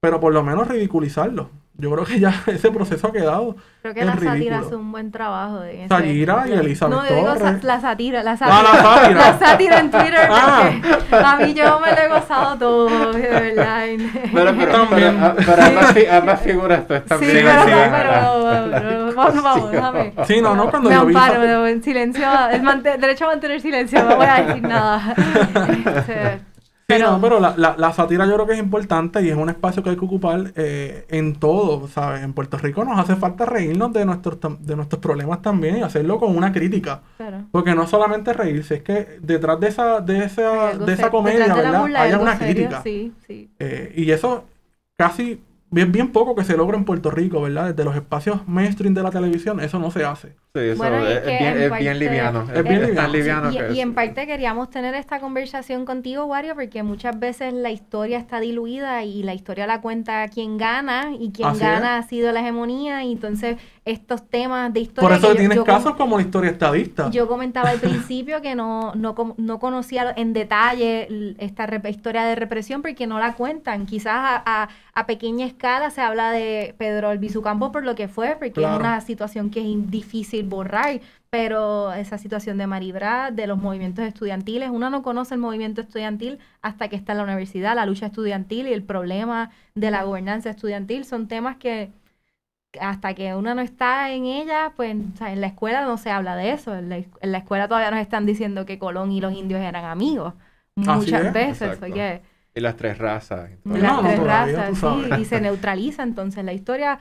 [0.01, 1.51] pero por lo menos ridiculizarlo.
[1.81, 3.55] Yo creo que ya ese proceso ha quedado.
[3.83, 5.61] Creo que la sátira hace un buen trabajo.
[5.61, 8.59] De ese, y Elizabeth No, digo la sátira, la sátira.
[8.59, 9.21] Ah, la sátira.
[9.21, 10.29] la sátira en Twitter.
[11.11, 11.33] Ah.
[11.33, 13.85] A mí yo me lo he gozado todo, de verdad.
[14.33, 15.35] Pero, pero, también.
[15.37, 17.47] pero, ambas, ambas, figuras tú están sí, bien.
[17.47, 20.13] Pero, sí, pero, pero, vamos, vamos, déjame.
[20.27, 21.71] Sí, no, no, cuando me yo amparo, vi...
[21.71, 25.15] en silencio, el derecho a mantener silencio, no voy a decir nada.
[26.91, 29.83] Pero, pero la, la, la, sátira yo creo que es importante y es un espacio
[29.83, 32.23] que hay que ocupar eh, en todo, ¿sabes?
[32.23, 36.19] En Puerto Rico nos hace falta reírnos de nuestros, de nuestros problemas también y hacerlo
[36.19, 37.03] con una crítica.
[37.53, 41.95] Porque no solamente reírse, es que detrás de esa, de esa, de esa comedia, ¿verdad?
[41.95, 42.81] Hay una crítica.
[42.83, 43.51] Sí, sí.
[43.59, 44.47] Eh, y eso
[44.97, 47.67] casi bien, bien poco que se logra en Puerto Rico, ¿verdad?
[47.67, 50.37] Desde los espacios mainstream de la televisión, eso no se hace.
[50.59, 51.25] Sí, eso es,
[51.79, 52.47] bien, liviano.
[52.53, 53.51] Es, bien liviano.
[53.53, 58.41] y, en parte queríamos tener esta conversación contigo, Wario, porque muchas veces la historia está
[58.41, 63.05] diluida y la historia la cuenta quien gana y quien gana ha sido la hegemonía
[63.05, 63.57] y entonces
[63.89, 65.09] estos temas de historia.
[65.09, 67.11] Por eso tienes casos como la historia estadista.
[67.11, 72.83] Yo comentaba al principio que no, no, no conocía en detalle esta historia de represión
[72.83, 73.87] porque no la cuentan.
[73.87, 78.37] Quizás a, a, pequeña escala se habla de Pedro Albizu Campo por lo que fue,
[78.39, 83.59] porque es una situación que es difícil borrar, pero esa situación de Maribra, de los
[83.59, 87.87] movimientos estudiantiles, uno no conoce el movimiento estudiantil hasta que está en la universidad, la
[87.87, 91.91] lucha estudiantil y el problema de la gobernanza estudiantil son temas que
[92.81, 96.53] hasta que uno no está en ella, pues en la escuela no se habla de
[96.53, 100.35] eso, en la, escuela todavía nos están diciendo que Colón y los indios eran amigos,
[100.75, 101.79] muchas veces.
[102.55, 103.51] y las tres razas.
[103.65, 107.01] Las tres razas, sí, y se neutraliza entonces la historia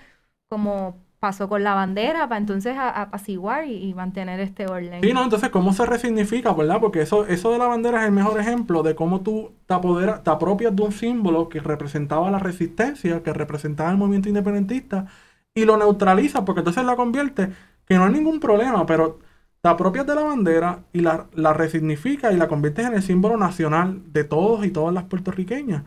[0.49, 5.01] como pasó con la bandera para entonces apaciguar y, mantener este orden.
[5.01, 6.79] Sí, no, entonces cómo se resignifica, ¿verdad?
[6.79, 10.21] Porque eso, eso de la bandera es el mejor ejemplo de cómo tú te, apodera,
[10.21, 15.07] te apropias de un símbolo que representaba la resistencia, que representaba el movimiento independentista,
[15.55, 17.49] y lo neutralizas, porque entonces la convierte,
[17.85, 19.19] que no hay ningún problema, pero
[19.61, 23.37] te apropias de la bandera y la, la resignificas y la conviertes en el símbolo
[23.37, 25.83] nacional de todos y todas las puertorriqueñas.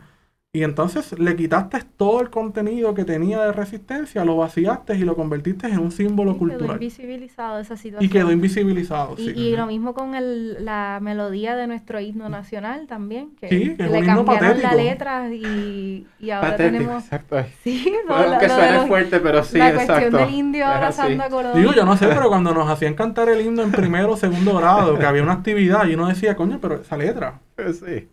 [0.53, 5.15] Y entonces le quitaste todo el contenido que tenía de resistencia, lo vaciaste y lo
[5.15, 6.65] convertiste en un símbolo cultural.
[6.65, 8.03] Quedó invisibilizado esa situación.
[8.03, 9.33] Y quedó invisibilizado, y, sí.
[9.33, 13.83] Y lo mismo con el, la melodía de nuestro himno nacional también, que, sí, que
[13.83, 17.05] le cambiaron la letra y, y ahora tenemos...
[17.05, 17.45] Exacto.
[17.63, 19.93] Sí, no, que suene fuerte, pero sí, La exacto.
[19.93, 21.53] cuestión del indio abrazando a Colón.
[21.55, 24.57] Digo, yo no sé, pero cuando nos hacían cantar el himno en primero o segundo
[24.57, 27.39] grado, que había una actividad, y uno decía, coño, pero esa letra.
[27.71, 28.09] Sí.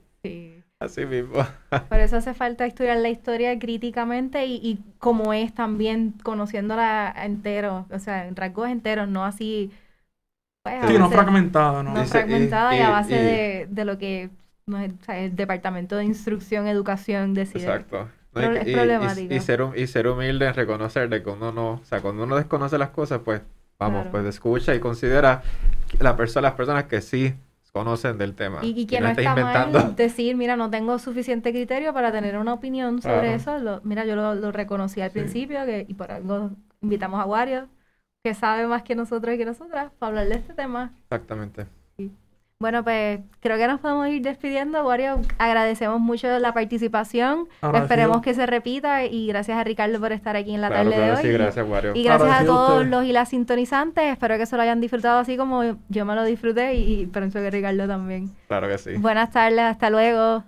[0.81, 0.85] Sí.
[0.85, 1.45] Así mismo.
[1.89, 7.87] Por eso hace falta estudiar la historia críticamente y, y como es también conociéndola entero,
[7.91, 9.73] o sea, en rasgos enteros, no así.
[10.63, 11.95] Pues, sí, no fragmentada, ¿no?
[11.95, 14.31] No fragmentada y, a base de, de, lo que
[14.67, 17.65] no es, o sea, el Departamento de Instrucción, Educación decide.
[17.65, 18.09] Exacto.
[18.37, 19.35] es problemático.
[19.35, 22.37] Y, ser, y ser humilde en reconocer de que uno no, o sea, cuando uno
[22.37, 23.43] desconoce las cosas, pues
[23.79, 25.43] vamos, pues escucha y considera
[25.99, 27.35] la persona, las personas que sí
[27.79, 28.59] conocen del tema.
[28.63, 33.01] Y, que no está mal decir, mira, no tengo suficiente criterio para tener una opinión
[33.01, 33.81] sobre eso.
[33.85, 36.51] mira, yo lo, reconocí al principio que, y por algo
[36.81, 37.69] invitamos a Wario,
[38.23, 40.93] que sabe más que nosotros y que nosotras, para hablar de este tema.
[41.05, 41.67] Exactamente.
[42.61, 44.85] Bueno, pues creo que nos podemos ir despidiendo.
[44.85, 47.47] Wario, agradecemos mucho la participación.
[47.73, 51.13] Esperemos que se repita y gracias a Ricardo por estar aquí en la tarde de
[51.13, 51.23] hoy.
[51.23, 51.93] Sí, gracias, Wario.
[51.95, 54.11] Y gracias a todos los y las sintonizantes.
[54.11, 57.39] Espero que se lo hayan disfrutado así como yo me lo disfruté y, y pienso
[57.39, 58.33] que Ricardo también.
[58.49, 58.97] Claro que sí.
[58.97, 60.43] Buenas tardes, hasta luego.